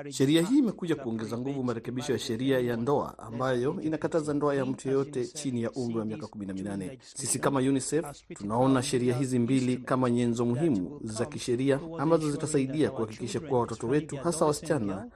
Sheria 0.10 0.42
hii 0.42 0.58
imekuja 0.58 0.96
kuongeza 0.96 1.38
nguvu 1.38 1.64
marekebisho 1.64 2.14
ya 2.14 2.20
sheria 2.20 2.60
ya 2.60 2.76
ndoa 2.78 3.18
ambayo 3.20 3.82
inakataza 3.82 4.34
ndoa 4.34 4.56
ya 4.56 4.66
mtu 4.66 4.88
yeyote 4.88 5.26
chini 5.26 5.64
ya 5.64 5.72
umri 5.72 6.00
wa 6.00 6.06
miaka 6.06 6.26
18. 6.26 6.98
Sisi 7.16 7.40
kama 7.40 7.60
UNICEF 7.60 8.06
tunaona 8.34 8.82
sheria 8.84 9.16
hizi 9.18 9.40
mbili 9.40 9.78
kama 9.78 10.10
nyenzo 10.10 10.46
muhimu 10.46 11.00
za 11.04 11.26
kisheria 11.26 11.80
ambazo 11.98 12.32
zitasaidia 12.32 12.90
kuhakikisha 12.92 13.40
kuwa 13.40 13.60
watoto 13.60 13.88
wetu, 13.88 14.16
hasa 14.16 14.46
wasichana 14.46 15.08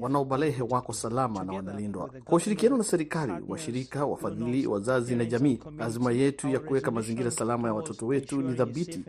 wanaobalehe, 0.00 0.62
wako 0.62 0.92
salama 0.92 1.44
na 1.44 1.52
wanalindwa. 1.52 2.10
Kwa 2.24 2.36
ushirikiano 2.36 2.76
na 2.76 2.84
serikali, 2.84 3.32
washirika, 3.48 4.06
wafadhili, 4.06 4.66
wazazi 4.66 5.16
na 5.16 5.24
jamii, 5.24 5.58
azima 5.78 6.12
yetu 6.12 6.48
ya 6.48 6.60
kuweka 6.60 6.90
mazingira 6.90 7.30
salama 7.30 7.68
ya 7.68 7.74
watoto 7.74 8.06
wetu 8.06 8.42
ni 8.42 8.54
thabiti, 8.54 9.00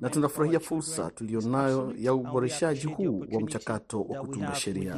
na 0.00 0.10
tunafurahia 0.10 0.60
fursa 0.60 1.10
tuliyonayo 1.10 1.92
ya 1.98 2.14
uboreshaji 2.14 2.86
huu 2.86 3.24
wa 3.32 3.40
mchakato 3.40 3.61
wa 4.08 4.20
kutunga 4.20 4.54
sheria. 4.54 4.96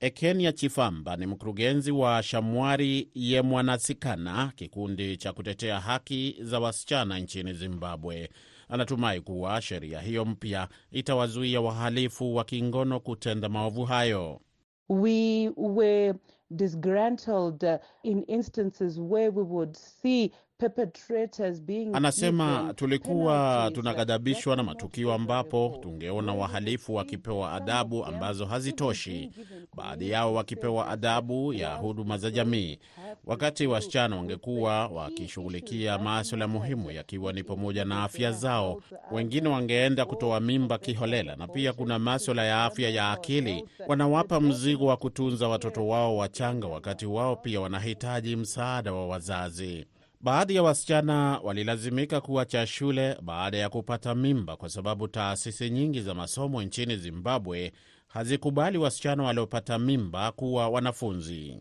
Ekenia 0.00 0.52
Chifamba 0.52 1.16
ni 1.16 1.26
mkurugenzi 1.26 1.90
wa 1.92 2.22
Shamwari 2.22 3.10
Yemwanasikana, 3.14 4.52
kikundi 4.56 5.16
cha 5.16 5.32
kutetea 5.32 5.80
haki 5.80 6.36
za 6.40 6.60
wasichana 6.60 7.18
nchini 7.18 7.52
Zimbabwe. 7.52 8.30
Anatumai 8.68 9.20
kuwa 9.20 9.60
sheria 9.62 10.00
hiyo 10.00 10.24
mpya 10.24 10.68
itawazuia 10.90 11.60
wahalifu 11.60 12.34
wa 12.34 12.44
kingono 12.44 13.00
kutenda 13.00 13.48
maovu 13.48 13.84
hayo. 13.84 14.40
We 14.88 15.50
were 15.56 16.14
disgruntled 16.50 17.78
in 18.02 18.24
instances 18.28 18.98
where 18.98 19.28
we 19.28 19.42
would 19.42 19.74
see 19.76 20.30
Anasema 21.92 22.72
tulikuwa 22.76 23.70
tunaghadhabishwa 23.74 24.56
na 24.56 24.62
matukio 24.62 25.12
ambapo 25.12 25.78
tungeona 25.82 26.34
wahalifu 26.34 26.94
wakipewa 26.94 27.52
adhabu 27.52 28.04
ambazo 28.04 28.46
hazitoshi, 28.46 29.30
baadhi 29.76 30.10
yao 30.10 30.34
wakipewa 30.34 30.88
adhabu 30.88 31.52
ya 31.52 31.74
huduma 31.74 32.18
za 32.18 32.30
jamii, 32.30 32.78
wakati 33.24 33.66
wasichana 33.66 34.16
wangekuwa 34.16 34.86
wakishughulikia 34.86 35.98
maswala 35.98 36.48
muhimu, 36.48 36.90
yakiwa 36.90 37.32
ni 37.32 37.42
pamoja 37.42 37.84
na 37.84 38.02
afya 38.04 38.32
zao. 38.32 38.82
Wengine 39.12 39.48
wangeenda 39.48 40.04
kutoa 40.04 40.40
mimba 40.40 40.78
kiholela, 40.78 41.36
na 41.36 41.48
pia 41.48 41.72
kuna 41.72 41.98
maswala 41.98 42.44
ya 42.44 42.64
afya 42.64 42.90
ya 42.90 43.10
akili. 43.12 43.64
Wanawapa 43.88 44.40
mzigo 44.40 44.86
wa 44.86 44.96
kutunza 44.96 45.48
watoto 45.48 45.88
wao 45.88 46.16
wachanga, 46.16 46.66
wakati 46.66 47.06
wao 47.06 47.36
pia 47.36 47.60
wanahitaji 47.60 48.36
msaada 48.36 48.92
wa 48.92 49.06
wazazi. 49.08 49.86
Baadhi 50.22 50.54
ya 50.54 50.62
wasichana 50.62 51.40
walilazimika 51.42 52.20
kuacha 52.20 52.66
shule 52.66 53.16
baada 53.22 53.58
ya 53.58 53.68
kupata 53.68 54.14
mimba 54.14 54.56
kwa 54.56 54.68
sababu 54.68 55.08
taasisi 55.08 55.70
nyingi 55.70 56.00
za 56.00 56.14
masomo 56.14 56.62
nchini 56.62 56.96
Zimbabwe 56.96 57.72
hazikubali 58.06 58.78
wasichana 58.78 59.22
waliopata 59.22 59.78
mimba 59.78 60.32
kuwa 60.32 60.68
wanafunzi. 60.68 61.56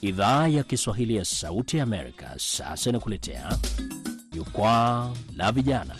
Idhaa 0.00 0.48
ya 0.48 0.62
Kiswahili 0.62 1.16
ya 1.16 1.24
Sauti 1.24 1.76
ya 1.76 1.82
Amerika 1.82 2.34
sasa 2.36 2.90
inakuletea 2.90 3.58
Jukwaa 4.32 5.12
la 5.36 5.52
Vijana. 5.52 5.96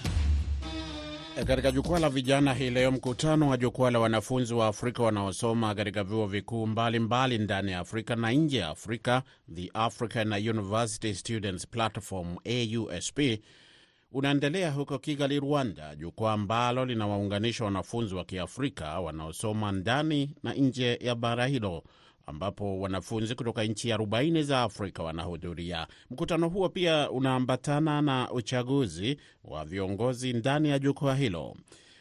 Katika 1.34 1.70
jukwaa 1.72 1.98
la 1.98 2.08
vijana 2.10 2.54
hii 2.54 2.70
leo, 2.70 2.90
mkutano 2.90 3.48
wa 3.48 3.56
jukwaa 3.56 3.90
la 3.90 3.98
wanafunzi 3.98 4.54
wa 4.54 4.66
Afrika 4.66 5.02
wanaosoma 5.02 5.74
katika 5.74 6.04
vyuo 6.04 6.26
vikuu 6.26 6.66
mbalimbali 6.66 7.38
ndani 7.38 7.72
ya 7.72 7.78
Afrika 7.78 8.16
na 8.16 8.32
nje 8.32 8.58
ya 8.58 8.68
Afrika, 8.68 9.22
the 9.54 9.70
African 9.74 10.32
University 10.32 11.14
Students 11.14 11.66
Platform 11.68 12.36
AUSP, 12.46 13.18
unaendelea 14.12 14.70
huko 14.70 14.98
Kigali, 14.98 15.40
Rwanda, 15.40 15.96
jukwaa 15.96 16.32
ambalo 16.32 16.84
linawaunganisha 16.84 17.64
wanafunzi 17.64 18.14
wa 18.14 18.24
Kiafrika 18.24 19.00
wanaosoma 19.00 19.72
ndani 19.72 20.30
na 20.42 20.54
nje 20.54 20.98
ya 21.02 21.14
bara 21.14 21.46
hilo 21.46 21.82
ambapo 22.26 22.80
wanafunzi 22.80 23.34
kutoka 23.34 23.64
nchi 23.64 23.88
40 23.92 24.42
za 24.42 24.62
Afrika 24.62 25.02
wanahudhuria. 25.02 25.86
Mkutano 26.10 26.48
huo 26.48 26.68
pia 26.68 27.10
unaambatana 27.10 28.02
na 28.02 28.30
uchaguzi 28.32 29.16
wa 29.44 29.64
viongozi 29.64 30.32
ndani 30.32 30.68
ya 30.68 30.78
jukwaa 30.78 31.14
hilo. 31.14 31.56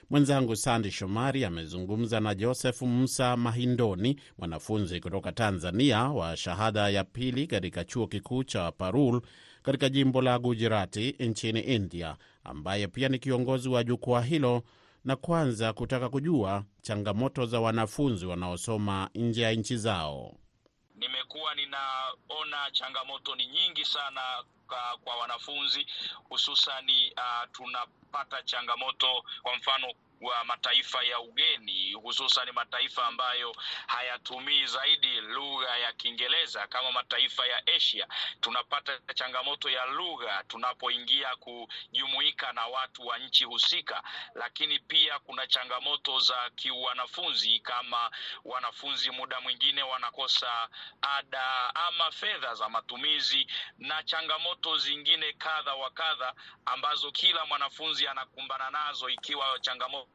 Mwenzangu 0.09 0.55
Sandi 0.55 0.91
Shomari 0.91 1.45
amezungumza 1.45 2.19
na 2.19 2.35
Joseph 2.35 2.81
Musa 2.81 3.37
Mahindoni, 3.37 4.19
mwanafunzi 4.37 4.99
kutoka 4.99 5.31
Tanzania 5.31 6.03
wa 6.03 6.37
shahada 6.37 6.89
ya 6.89 7.03
pili 7.03 7.47
katika 7.47 7.83
chuo 7.83 8.07
kikuu 8.07 8.43
cha 8.43 8.71
Parul 8.71 9.21
katika 9.63 9.89
jimbo 9.89 10.21
la 10.21 10.39
Gujirati 10.39 11.15
nchini 11.19 11.59
India, 11.59 12.15
ambaye 12.43 12.87
pia 12.87 13.09
ni 13.09 13.19
kiongozi 13.19 13.69
wa 13.69 13.83
jukwaa 13.83 14.21
hilo 14.21 14.63
na 15.05 15.15
kwanza 15.15 15.73
kutaka 15.73 16.09
kujua 16.09 16.63
changamoto 16.81 17.45
za 17.45 17.59
wanafunzi 17.59 18.25
wanaosoma 18.25 19.09
nje 19.15 19.41
ya 19.41 19.51
nchi 19.51 19.77
zao. 19.77 20.37
Nimekuwa 20.95 21.55
ninaona 21.55 22.71
changamoto 22.71 23.35
ni 23.35 23.47
nyingi 23.47 23.85
sana 23.85 24.21
kwa, 24.67 24.97
kwa 25.03 25.15
wanafunzi 25.15 25.85
hususani, 26.29 27.11
uh, 27.17 27.51
tunapata 27.51 28.43
changamoto 28.43 29.07
kwa 29.41 29.55
mfano 29.57 29.87
wa 30.23 30.43
mataifa 30.45 31.03
ya 31.03 31.19
ugeni 31.19 31.93
hususan 31.93 32.51
mataifa 32.51 33.05
ambayo 33.07 33.55
hayatumii 33.87 34.65
zaidi 34.65 35.21
lugha 35.21 35.77
ya 35.77 35.93
Kiingereza 35.93 36.67
kama 36.67 36.91
mataifa 36.91 37.47
ya 37.47 37.67
Asia. 37.67 38.07
Tunapata 38.41 38.99
changamoto 39.13 39.69
ya 39.69 39.85
lugha 39.85 40.43
tunapoingia 40.47 41.35
kujumuika 41.35 42.53
na 42.53 42.65
watu 42.67 43.07
wa 43.07 43.17
nchi 43.19 43.43
husika, 43.43 44.03
lakini 44.35 44.79
pia 44.79 45.19
kuna 45.19 45.47
changamoto 45.47 46.19
za 46.19 46.49
kiwanafunzi, 46.55 47.59
kama 47.59 48.11
wanafunzi 48.45 49.11
muda 49.11 49.41
mwingine 49.41 49.83
wanakosa 49.83 50.69
ada 51.01 51.75
ama 51.75 52.11
fedha 52.11 52.53
za 52.55 52.69
matumizi 52.69 53.47
na 53.77 54.03
changamoto 54.03 54.77
zingine 54.77 55.33
kadha 55.33 55.73
wa 55.75 55.89
kadha 55.91 56.33
ambazo 56.65 57.11
kila 57.11 57.45
mwanafunzi 57.45 58.07
anakumbana 58.07 58.69
nazo, 58.69 59.09
ikiwa 59.09 59.59
changamoto 59.59 60.07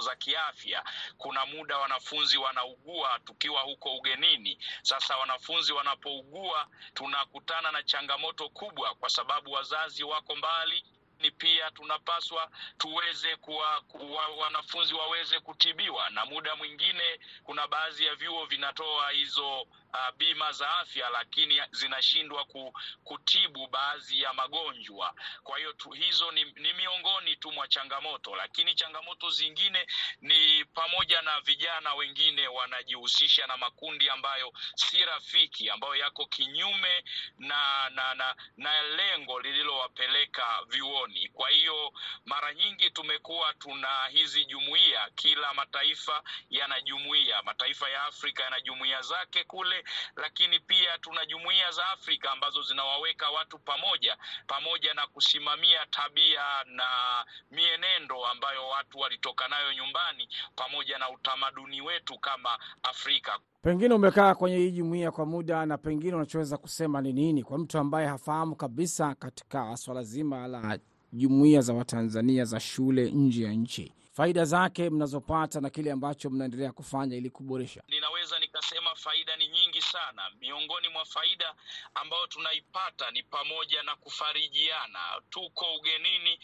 za 0.00 0.16
kiafya. 0.16 0.84
Kuna 1.18 1.46
muda 1.46 1.78
wanafunzi 1.78 2.38
wanaugua 2.38 3.18
tukiwa 3.24 3.60
huko 3.60 3.96
ugenini. 3.96 4.58
Sasa 4.82 5.16
wanafunzi 5.16 5.72
wanapougua, 5.72 6.68
tunakutana 6.94 7.72
na 7.72 7.82
changamoto 7.82 8.48
kubwa, 8.48 8.94
kwa 8.94 9.10
sababu 9.10 9.52
wazazi 9.52 10.04
wako 10.04 10.36
mbali 10.36 10.84
ni 11.20 11.30
pia 11.30 11.70
tunapaswa 11.70 12.50
tuweze 12.78 13.36
kuwa, 13.36 13.80
kuwa 13.80 14.26
wanafunzi 14.28 14.94
waweze 14.94 15.40
kutibiwa, 15.40 16.10
na 16.10 16.26
muda 16.26 16.56
mwingine 16.56 17.20
kuna 17.44 17.68
baadhi 17.68 18.04
ya 18.06 18.14
vyuo 18.14 18.44
vinatoa 18.46 19.10
hizo 19.10 19.66
uh, 19.96 20.16
bima 20.16 20.52
za 20.52 20.70
afya, 20.78 21.08
lakini 21.10 21.62
zinashindwa 21.70 22.44
ku, 22.44 22.72
kutibu 23.04 23.66
baadhi 23.66 24.22
ya 24.22 24.32
magonjwa. 24.32 25.14
Kwa 25.42 25.58
hiyo 25.58 25.72
tu, 25.72 25.90
hizo 25.90 26.32
ni, 26.32 26.44
ni 26.44 26.72
miongoni 26.72 27.36
tu 27.36 27.52
mwa 27.52 27.68
changamoto, 27.68 28.36
lakini 28.36 28.74
changamoto 28.74 29.30
zingine 29.30 29.86
ni 30.20 30.64
pamoja 30.64 31.22
na 31.22 31.40
vijana 31.40 31.94
wengine 31.94 32.48
wanajihusisha 32.48 33.46
na 33.46 33.56
makundi 33.56 34.08
ambayo 34.10 34.52
si 34.74 35.04
rafiki, 35.04 35.70
ambayo 35.70 35.96
yako 35.96 36.26
kinyume 36.26 37.04
na 37.38 37.90
na, 37.90 38.14
na, 38.14 38.34
na 38.56 38.82
lengo 38.82 39.40
lililowapeleka 39.40 40.62
vyuoni. 40.68 41.28
Kwa 41.28 41.50
hiyo 41.50 41.92
mara 42.24 42.54
nyingi 42.54 42.90
tumekuwa 42.90 43.54
tuna 43.54 44.06
hizi 44.06 44.44
jumuiya, 44.44 45.10
kila 45.14 45.54
mataifa 45.54 46.22
yana 46.50 46.80
jumuiya, 46.80 47.42
mataifa 47.42 47.90
ya 47.90 48.02
Afrika 48.02 48.44
yana 48.44 48.60
jumuiya 48.60 49.02
zake 49.02 49.44
kule, 49.44 49.84
lakini 50.16 50.60
pia 50.60 50.98
tuna 51.00 51.26
jumuiya 51.26 51.70
za 51.70 51.86
Afrika 51.90 52.30
ambazo 52.32 52.62
zinawaweka 52.62 53.30
watu 53.30 53.58
pamoja, 53.58 54.16
pamoja 54.46 54.94
na 54.94 55.06
kusimamia 55.06 55.86
tabia 55.90 56.42
na 56.64 56.84
mienendo 57.50 58.26
ambayo 58.26 58.68
watu 58.68 58.98
walitoka 58.98 59.48
nayo 59.48 59.72
nyumbani, 59.74 60.28
pamoja 60.56 60.98
na 60.98 61.10
utamaduni 61.10 61.80
wetu 61.80 62.18
kama 62.18 62.58
Afrika. 62.82 63.38
Pengine 63.62 63.94
umekaa 63.94 64.34
kwenye 64.34 64.56
hii 64.56 64.70
jumuiya 64.70 65.10
kwa 65.10 65.26
muda, 65.26 65.66
na 65.66 65.78
pengine 65.78 66.14
unachoweza 66.16 66.56
kusema 66.56 67.00
ni 67.00 67.12
nini 67.12 67.42
kwa 67.42 67.58
mtu 67.58 67.78
ambaye 67.78 68.06
hafahamu 68.08 68.56
kabisa 68.56 69.14
katika 69.14 69.76
swala 69.76 70.02
zima 70.02 70.46
la 70.48 70.78
jumuiya 71.12 71.60
za 71.60 71.72
Watanzania 71.74 72.44
za 72.44 72.60
shule 72.60 73.10
nje 73.10 73.44
ya 73.44 73.52
nchi, 73.52 73.92
faida 74.16 74.44
zake 74.44 74.90
mnazopata 74.90 75.60
na 75.60 75.70
kile 75.70 75.92
ambacho 75.92 76.30
mnaendelea 76.30 76.72
kufanya 76.72 77.16
ili 77.16 77.30
kuboresha? 77.30 77.82
Ninaweza 77.88 78.38
nikasema 78.38 78.94
faida 78.94 79.36
ni 79.36 79.48
nyingi 79.48 79.82
sana. 79.82 80.22
Miongoni 80.40 80.88
mwa 80.88 81.04
faida 81.04 81.54
ambayo 81.94 82.26
tunaipata 82.26 83.10
ni 83.10 83.22
pamoja 83.22 83.82
na 83.82 83.96
kufarijiana. 83.96 84.98
Tuko 85.30 85.64
ugenini 85.80 86.38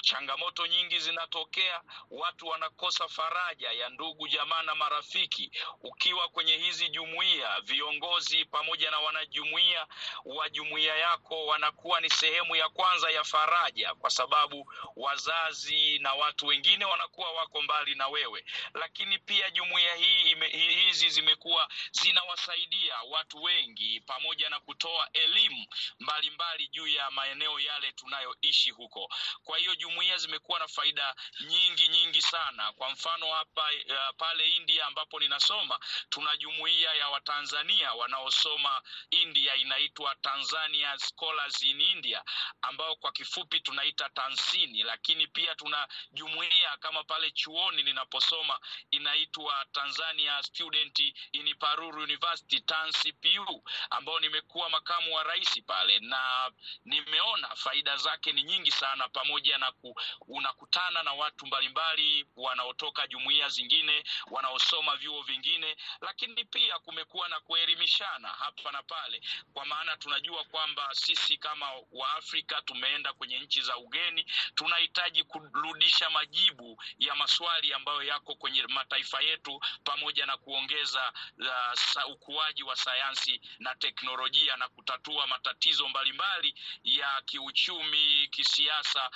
changamoto 0.00 0.66
nyingi 0.66 0.98
zinatokea, 0.98 1.82
watu 2.10 2.46
wanakosa 2.46 3.08
faraja 3.08 3.72
ya 3.72 3.88
ndugu 3.88 4.28
jamaa 4.28 4.62
na 4.62 4.74
marafiki. 4.74 5.50
Ukiwa 5.82 6.28
kwenye 6.28 6.56
hizi 6.56 6.88
jumuiya, 6.88 7.60
viongozi 7.60 8.44
pamoja 8.44 8.90
na 8.90 8.98
wanajumuiya 8.98 9.86
wa 10.24 10.48
jumuiya 10.50 10.96
yako 10.96 11.46
wanakuwa 11.46 12.00
ni 12.00 12.10
sehemu 12.10 12.56
ya 12.56 12.68
kwanza 12.68 13.10
ya 13.10 13.24
faraja, 13.24 13.94
kwa 13.94 14.10
sababu 14.10 14.72
wazazi 14.96 15.98
na 15.98 16.14
watu 16.14 16.46
wengine 16.46 16.84
wanakuwa 16.84 17.30
wako 17.32 17.62
mbali 17.62 17.94
na 17.94 18.08
wewe. 18.08 18.44
Lakini 18.74 19.18
pia 19.18 19.50
jumuiya 19.50 19.94
hii 19.94 20.30
ime, 20.30 20.48
hizi 20.48 21.08
zimekuwa 21.10 21.68
zinawasaidia 21.90 22.94
watu 23.10 23.42
wengi, 23.42 24.00
pamoja 24.00 24.48
na 24.48 24.60
kutoa 24.60 25.08
elimu 25.12 25.66
mbalimbali 26.00 26.68
juu 26.68 26.86
ya 26.86 27.10
maeneo 27.10 27.60
yale 27.60 27.92
tunayoishi 27.92 28.70
huko. 28.70 29.08
Kwa 29.44 29.58
hiyo 29.58 29.74
jumuiya 29.82 30.16
zimekuwa 30.18 30.58
na 30.58 30.68
faida 30.68 31.14
nyingi 31.40 31.88
nyingi 31.88 32.22
sana. 32.22 32.72
Kwa 32.72 32.90
mfano 32.90 33.32
hapa 33.32 33.62
uh, 33.62 34.16
pale 34.16 34.48
India 34.50 34.86
ambapo 34.86 35.20
ninasoma 35.20 35.78
tuna 36.08 36.36
jumuiya 36.36 36.94
ya 36.94 37.08
Watanzania 37.08 37.92
wanaosoma 37.92 38.82
India 39.10 39.54
inaitwa 39.56 40.14
Tanzania 40.14 40.98
Scholars 40.98 41.62
in 41.62 41.80
India 41.80 42.22
ambao 42.62 42.96
kwa 42.96 43.12
kifupi 43.12 43.60
tunaita 43.60 44.08
Tansini, 44.08 44.82
lakini 44.82 45.26
pia 45.26 45.54
tuna 45.54 45.88
jumuiya 46.12 46.76
kama 46.80 47.04
pale 47.04 47.30
chuoni 47.30 47.82
ninaposoma 47.82 48.58
inaitwa 48.90 49.66
Tanzania 49.72 50.42
Student 50.42 50.98
in 51.32 51.54
Paruru 51.58 52.02
University 52.02 52.60
TANCPU, 52.60 53.62
ambao 53.90 54.20
nimekuwa 54.20 54.70
makamu 54.70 55.14
wa 55.14 55.22
rais 55.22 55.62
pale 55.66 55.98
na 56.00 56.50
nimeona 56.84 57.56
faida 57.56 57.96
zake 57.96 58.32
ni 58.32 58.42
nyingi 58.42 58.70
sana 58.70 59.08
pamoja 59.08 59.58
na 59.58 59.71
ku, 59.72 59.94
unakutana 60.28 61.02
na 61.02 61.12
watu 61.12 61.46
mbalimbali 61.46 62.26
wanaotoka 62.36 63.06
jumuiya 63.06 63.48
zingine 63.48 64.04
wanaosoma 64.30 64.96
vyuo 64.96 65.22
vingine, 65.22 65.76
lakini 66.00 66.44
pia 66.44 66.78
kumekuwa 66.78 67.28
na 67.28 67.40
kuelimishana 67.40 68.28
hapa 68.28 68.72
na 68.72 68.82
pale, 68.82 69.22
kwa 69.52 69.66
maana 69.66 69.96
tunajua 69.96 70.44
kwamba 70.44 70.88
sisi 70.94 71.36
kama 71.36 71.66
Waafrika 71.92 72.62
tumeenda 72.62 73.12
kwenye 73.12 73.38
nchi 73.38 73.62
za 73.62 73.76
ugeni, 73.76 74.26
tunahitaji 74.54 75.24
kurudisha 75.24 76.10
majibu 76.10 76.82
ya 76.98 77.14
maswali 77.14 77.72
ambayo 77.74 78.02
yako 78.02 78.34
kwenye 78.34 78.62
mataifa 78.66 79.20
yetu, 79.20 79.60
pamoja 79.84 80.26
na 80.26 80.36
kuongeza 80.36 81.12
uh, 81.38 82.12
ukuaji 82.12 82.62
wa 82.62 82.76
sayansi 82.76 83.40
na 83.58 83.74
teknolojia 83.74 84.56
na 84.56 84.68
kutatua 84.68 85.26
matatizo 85.26 85.88
mbalimbali 85.88 86.54
ya 86.84 87.22
kiuchumi, 87.24 88.28
kisiasa 88.30 89.10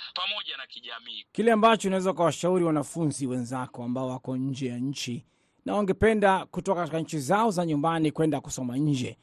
pamoja 0.47 0.57
na 0.57 0.67
kijamii. 0.67 1.25
Kile 1.31 1.51
ambacho 1.51 1.87
unaweza 1.87 2.11
ukawashauri 2.11 2.63
wanafunzi 2.65 3.27
wenzako 3.27 3.83
ambao 3.83 4.07
wako 4.09 4.37
nje 4.37 4.67
ya 4.67 4.77
nchi 4.79 5.25
na 5.65 5.75
wangependa 5.75 6.45
kutoka 6.45 6.79
katika 6.81 6.99
nchi 6.99 7.19
zao 7.19 7.51
za 7.51 7.65
nyumbani 7.65 8.11
kwenda 8.11 8.41
kusoma 8.41 8.77
nje, 8.77 9.17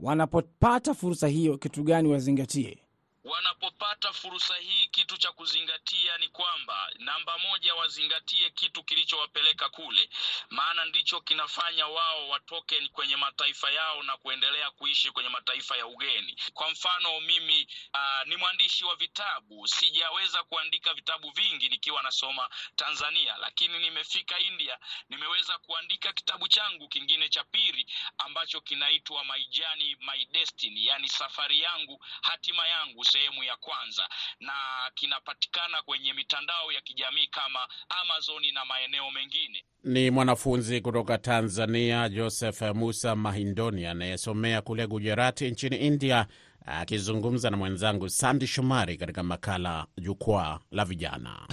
wanapopata 0.00 0.94
fursa 0.94 1.28
hiyo, 1.28 1.58
kitu 1.58 1.82
gani 1.82 2.08
wazingatie? 2.08 2.78
Wanapopata 3.24 4.12
fursa 4.12 4.56
hii, 4.56 4.86
kitu 4.86 5.16
cha 5.16 5.32
kuzingatia 5.32 6.18
ni 6.18 6.28
kwamba 6.28 6.90
namba 6.98 7.38
moja, 7.38 7.74
wazingatie 7.74 8.50
kitu 8.50 8.82
kilichowapeleka 8.84 9.68
kule, 9.68 10.10
maana 10.50 10.84
ndicho 10.84 11.20
kinafanya 11.20 11.86
wao 11.86 12.28
watoke 12.28 12.88
kwenye 12.88 13.16
mataifa 13.16 13.70
yao 13.70 14.02
na 14.02 14.16
kuendelea 14.16 14.70
kuishi 14.70 15.10
kwenye 15.10 15.28
mataifa 15.28 15.76
ya 15.76 15.86
ugeni. 15.86 16.36
Kwa 16.54 16.70
mfano 16.70 17.20
mimi 17.20 17.68
uh, 17.94 18.26
ni 18.28 18.36
mwandishi 18.36 18.84
wa 18.84 18.96
vitabu, 18.96 19.68
sijaweza 19.68 20.42
kuandika 20.44 20.94
vitabu 20.94 21.30
vingi 21.30 21.68
nikiwa 21.68 22.02
nasoma 22.02 22.50
Tanzania, 22.76 23.36
lakini 23.36 23.78
nimefika 23.78 24.38
India, 24.38 24.78
nimeweza 25.08 25.58
kuandika 25.58 26.12
kitabu 26.12 26.48
changu 26.48 26.88
kingine 26.88 27.28
cha 27.28 27.44
pili 27.44 27.86
ambacho 28.18 28.60
kinaitwa 28.60 29.24
My 29.24 29.44
Journey 29.44 29.96
My 30.00 30.24
Destiny, 30.24 30.86
yani 30.86 31.08
safari 31.08 31.60
yangu, 31.60 32.04
hatima 32.22 32.66
yangu 32.68 33.04
sehemu 33.18 33.44
ya 33.44 33.56
kwanza 33.56 34.02
na 34.40 34.52
kinapatikana 34.94 35.82
kwenye 35.82 36.12
mitandao 36.12 36.72
ya 36.72 36.80
kijamii 36.80 37.26
kama 37.26 37.58
Amazon 38.02 38.42
na 38.54 38.64
maeneo 38.64 39.10
mengine. 39.10 39.64
Ni 39.84 40.10
mwanafunzi 40.10 40.80
kutoka 40.80 41.18
Tanzania 41.18 42.08
Joseph 42.08 42.60
Musa 42.62 43.16
Mahindoni 43.16 43.86
anayesomea 43.86 44.62
kule 44.62 44.86
Gujarati 44.86 45.50
nchini 45.50 45.76
India, 45.76 46.26
akizungumza 46.66 47.50
na 47.50 47.56
mwenzangu 47.56 48.08
Sandi 48.08 48.46
Shomari 48.46 48.96
katika 48.96 49.22
makala 49.22 49.86
Jukwaa 49.98 50.58
la 50.70 50.84
Vijana. 50.84 51.48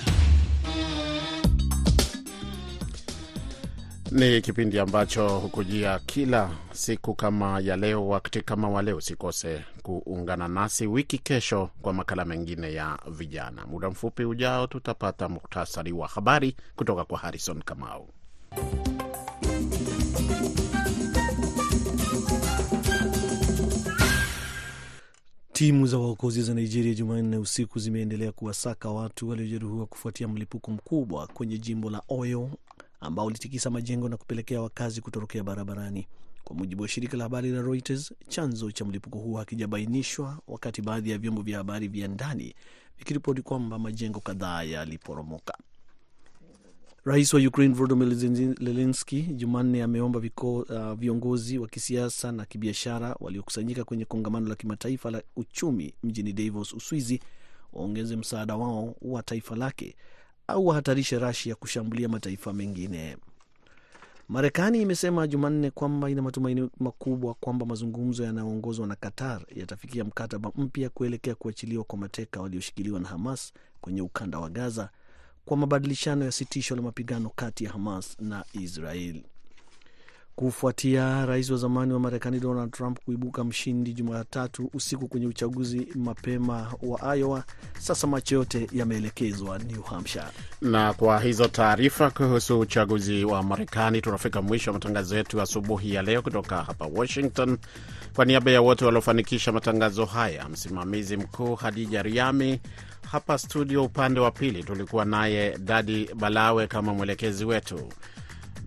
Ni 4.16 4.42
kipindi 4.42 4.80
ambacho 4.80 5.40
hukujia 5.40 6.00
kila 6.00 6.52
siku 6.72 7.14
kama 7.16 7.60
ya 7.60 7.76
leo, 7.76 8.08
wakati 8.08 8.42
kama 8.42 8.70
wa 8.70 8.82
leo. 8.82 8.98
Usikose 8.98 9.62
kuungana 9.84 10.48
nasi 10.48 10.88
wiki 10.88 11.18
kesho 11.18 11.70
kwa 11.82 11.94
makala 11.94 12.26
mengine 12.26 12.74
ya 12.74 13.00
vijana. 13.08 13.66
Muda 13.66 13.90
mfupi 13.90 14.26
ujao, 14.26 14.68
tutapata 14.68 15.30
muktasari 15.30 15.92
wa 15.92 16.08
habari 16.08 16.56
kutoka 16.76 17.04
kwa 17.06 17.20
Harrison 17.20 17.62
Kamau. 17.62 18.08
Timu 25.54 25.88
za 25.88 25.98
waokozi 25.98 26.42
za 26.42 26.54
Nigeria 26.54 26.94
Jumanne 26.94 27.38
usiku 27.38 27.80
zimeendelea 27.80 28.32
kuwasaka 28.32 28.90
watu 28.90 29.30
waliojeruhiwa 29.30 29.86
kufuatia 29.86 30.28
mlipuko 30.28 30.72
mkubwa 30.72 31.28
kwenye 31.28 31.58
jimbo 31.58 31.90
la 31.90 32.02
Oyo 32.10 32.50
ambao 33.06 33.26
ulitikisa 33.26 33.70
majengo 33.70 34.10
na 34.10 34.18
kupelekea 34.18 34.62
wakazi 34.62 35.02
kutorokea 35.02 35.44
barabarani. 35.44 36.08
Kwa 36.44 36.56
mujibu 36.56 36.82
wa 36.82 36.88
shirika 36.88 37.18
la 37.18 37.24
habari 37.24 37.50
la 37.52 37.62
Reuters, 37.62 38.14
chanzo 38.28 38.72
cha 38.72 38.86
mlipuko 38.86 39.20
huo 39.20 39.38
hakijabainishwa, 39.38 40.40
wakati 40.48 40.82
baadhi 40.82 41.10
ya 41.12 41.18
vyombo 41.18 41.42
vya 41.42 41.58
habari 41.58 41.88
vya 41.88 42.08
ndani 42.08 42.56
vikiripoti 42.98 43.42
kwamba 43.42 43.80
majengo 43.80 44.20
kadhaa 44.20 44.64
yaliporomoka. 44.64 45.58
Rais 47.06 47.34
wa 47.34 47.40
Ukraine 47.40 47.74
Volodymyr 47.76 48.16
Zelensky 48.16 49.22
Jumanne 49.22 49.84
ameomba 49.84 50.20
uh, 50.42 50.94
viongozi 50.94 51.58
wa 51.58 51.68
kisiasa 51.68 52.32
na 52.32 52.46
kibiashara 52.46 53.16
waliokusanyika 53.20 53.84
kwenye 53.84 54.06
kongamano 54.06 54.48
la 54.50 54.56
kimataifa 54.56 55.12
la 55.12 55.24
uchumi 55.36 55.94
mjini 56.04 56.34
Davos, 56.34 56.74
Uswizi, 56.74 57.20
waongeze 57.74 58.16
msaada 58.16 58.56
wao 58.56 58.96
wa 59.02 59.24
taifa 59.24 59.56
lake 59.56 59.96
au 60.48 60.68
wahatarishe 60.68 61.20
Rasia 61.20 61.56
kushambulia 61.56 62.10
mataifa 62.10 62.54
mengine. 62.54 63.18
Marekani 64.30 64.82
imesema 64.82 65.28
Jumanne 65.28 65.72
kwamba 65.72 66.10
ina 66.10 66.22
matumaini 66.22 66.70
makubwa 66.80 67.34
kwamba 67.34 67.66
mazungumzo 67.66 68.24
yanayoongozwa 68.24 68.88
na 68.88 68.96
Qatar 68.96 69.42
yatafikia 69.56 70.04
mkataba 70.04 70.52
mpya 70.56 70.90
kuelekea 70.90 71.36
kuachiliwa 71.36 71.84
kwa 71.84 71.98
mateka 72.00 72.42
walioshikiliwa 72.42 73.00
na 73.00 73.08
Hamas 73.08 73.54
kwenye 73.82 74.02
ukanda 74.02 74.40
wa 74.40 74.50
Gaza 74.50 74.90
kwa 75.46 75.58
mabadilishano 75.58 76.26
ya 76.26 76.32
sitisho 76.32 76.76
la 76.76 76.82
mapigano 76.82 77.30
kati 77.36 77.64
ya 77.64 77.72
Hamas 77.72 78.18
na 78.20 78.46
Israel. 78.54 79.24
Kufuatia 80.36 81.26
rais 81.26 81.50
wa 81.50 81.58
zamani 81.58 81.94
wa 81.94 82.00
Marekani 82.00 82.40
Donald 82.40 82.72
Trump 82.72 83.00
kuibuka 83.06 83.44
mshindi 83.44 83.94
Jumatatu 83.94 84.70
usiku 84.74 85.08
kwenye 85.08 85.28
uchaguzi 85.28 85.88
mapema 85.96 86.74
wa 86.82 87.16
Iowa. 87.18 87.44
Sasa 87.80 88.08
macho 88.08 88.36
yote 88.36 88.68
yameelekezwa 88.74 89.60
New 89.60 89.82
Hampshire. 89.82 90.26
Na 90.62 90.94
kwa 90.94 91.20
hizo 91.20 91.48
taarifa 91.48 92.10
kuhusu 92.12 92.60
uchaguzi 92.60 93.26
wa 93.26 93.44
Marekani, 93.44 94.02
tunafika 94.02 94.42
mwisho 94.42 94.70
wa 94.72 94.74
matangazo 94.74 95.18
yetu 95.18 95.42
asubuhi 95.42 95.94
ya 95.94 96.02
leo 96.02 96.22
kutoka 96.22 96.64
hapa 96.64 96.86
Washington. 96.86 97.58
Kwa 98.16 98.26
niaba 98.26 98.52
ya 98.52 98.62
wote 98.62 98.86
waliofanikisha 98.86 99.52
matangazo 99.52 100.06
haya, 100.06 100.50
msimamizi 100.50 101.18
mkuu 101.18 101.56
Hadija 101.56 102.02
Riami, 102.04 102.60
hapa 103.12 103.38
studio 103.38 103.84
upande 103.84 104.20
wa 104.20 104.32
pili 104.32 104.64
tulikuwa 104.64 105.06
naye 105.06 105.58
Dadi 105.58 106.10
Balawe 106.16 106.68
kama 106.68 106.94
mwelekezi 106.94 107.46
wetu. 107.46 107.90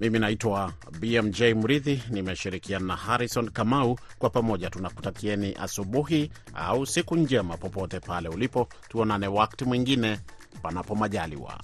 Mimi 0.01 0.19
naitwa 0.19 0.73
BMJ 1.01 1.43
Mridhi, 1.43 2.03
nimeshirikiana 2.11 2.87
na 2.87 2.97
Harrison 2.97 3.51
Kamau. 3.51 3.99
Kwa 4.19 4.31
pamoja 4.31 4.71
tunakutakieni 4.71 5.55
asubuhi 5.61 6.31
au 6.55 6.87
siku 6.87 7.17
njema 7.17 7.57
popote 7.57 8.01
pale 8.01 8.29
ulipo. 8.29 8.69
Tuonane 8.89 9.27
wakati 9.27 9.65
mwingine, 9.65 10.21
panapo 10.63 10.95
majaliwa. 10.95 11.61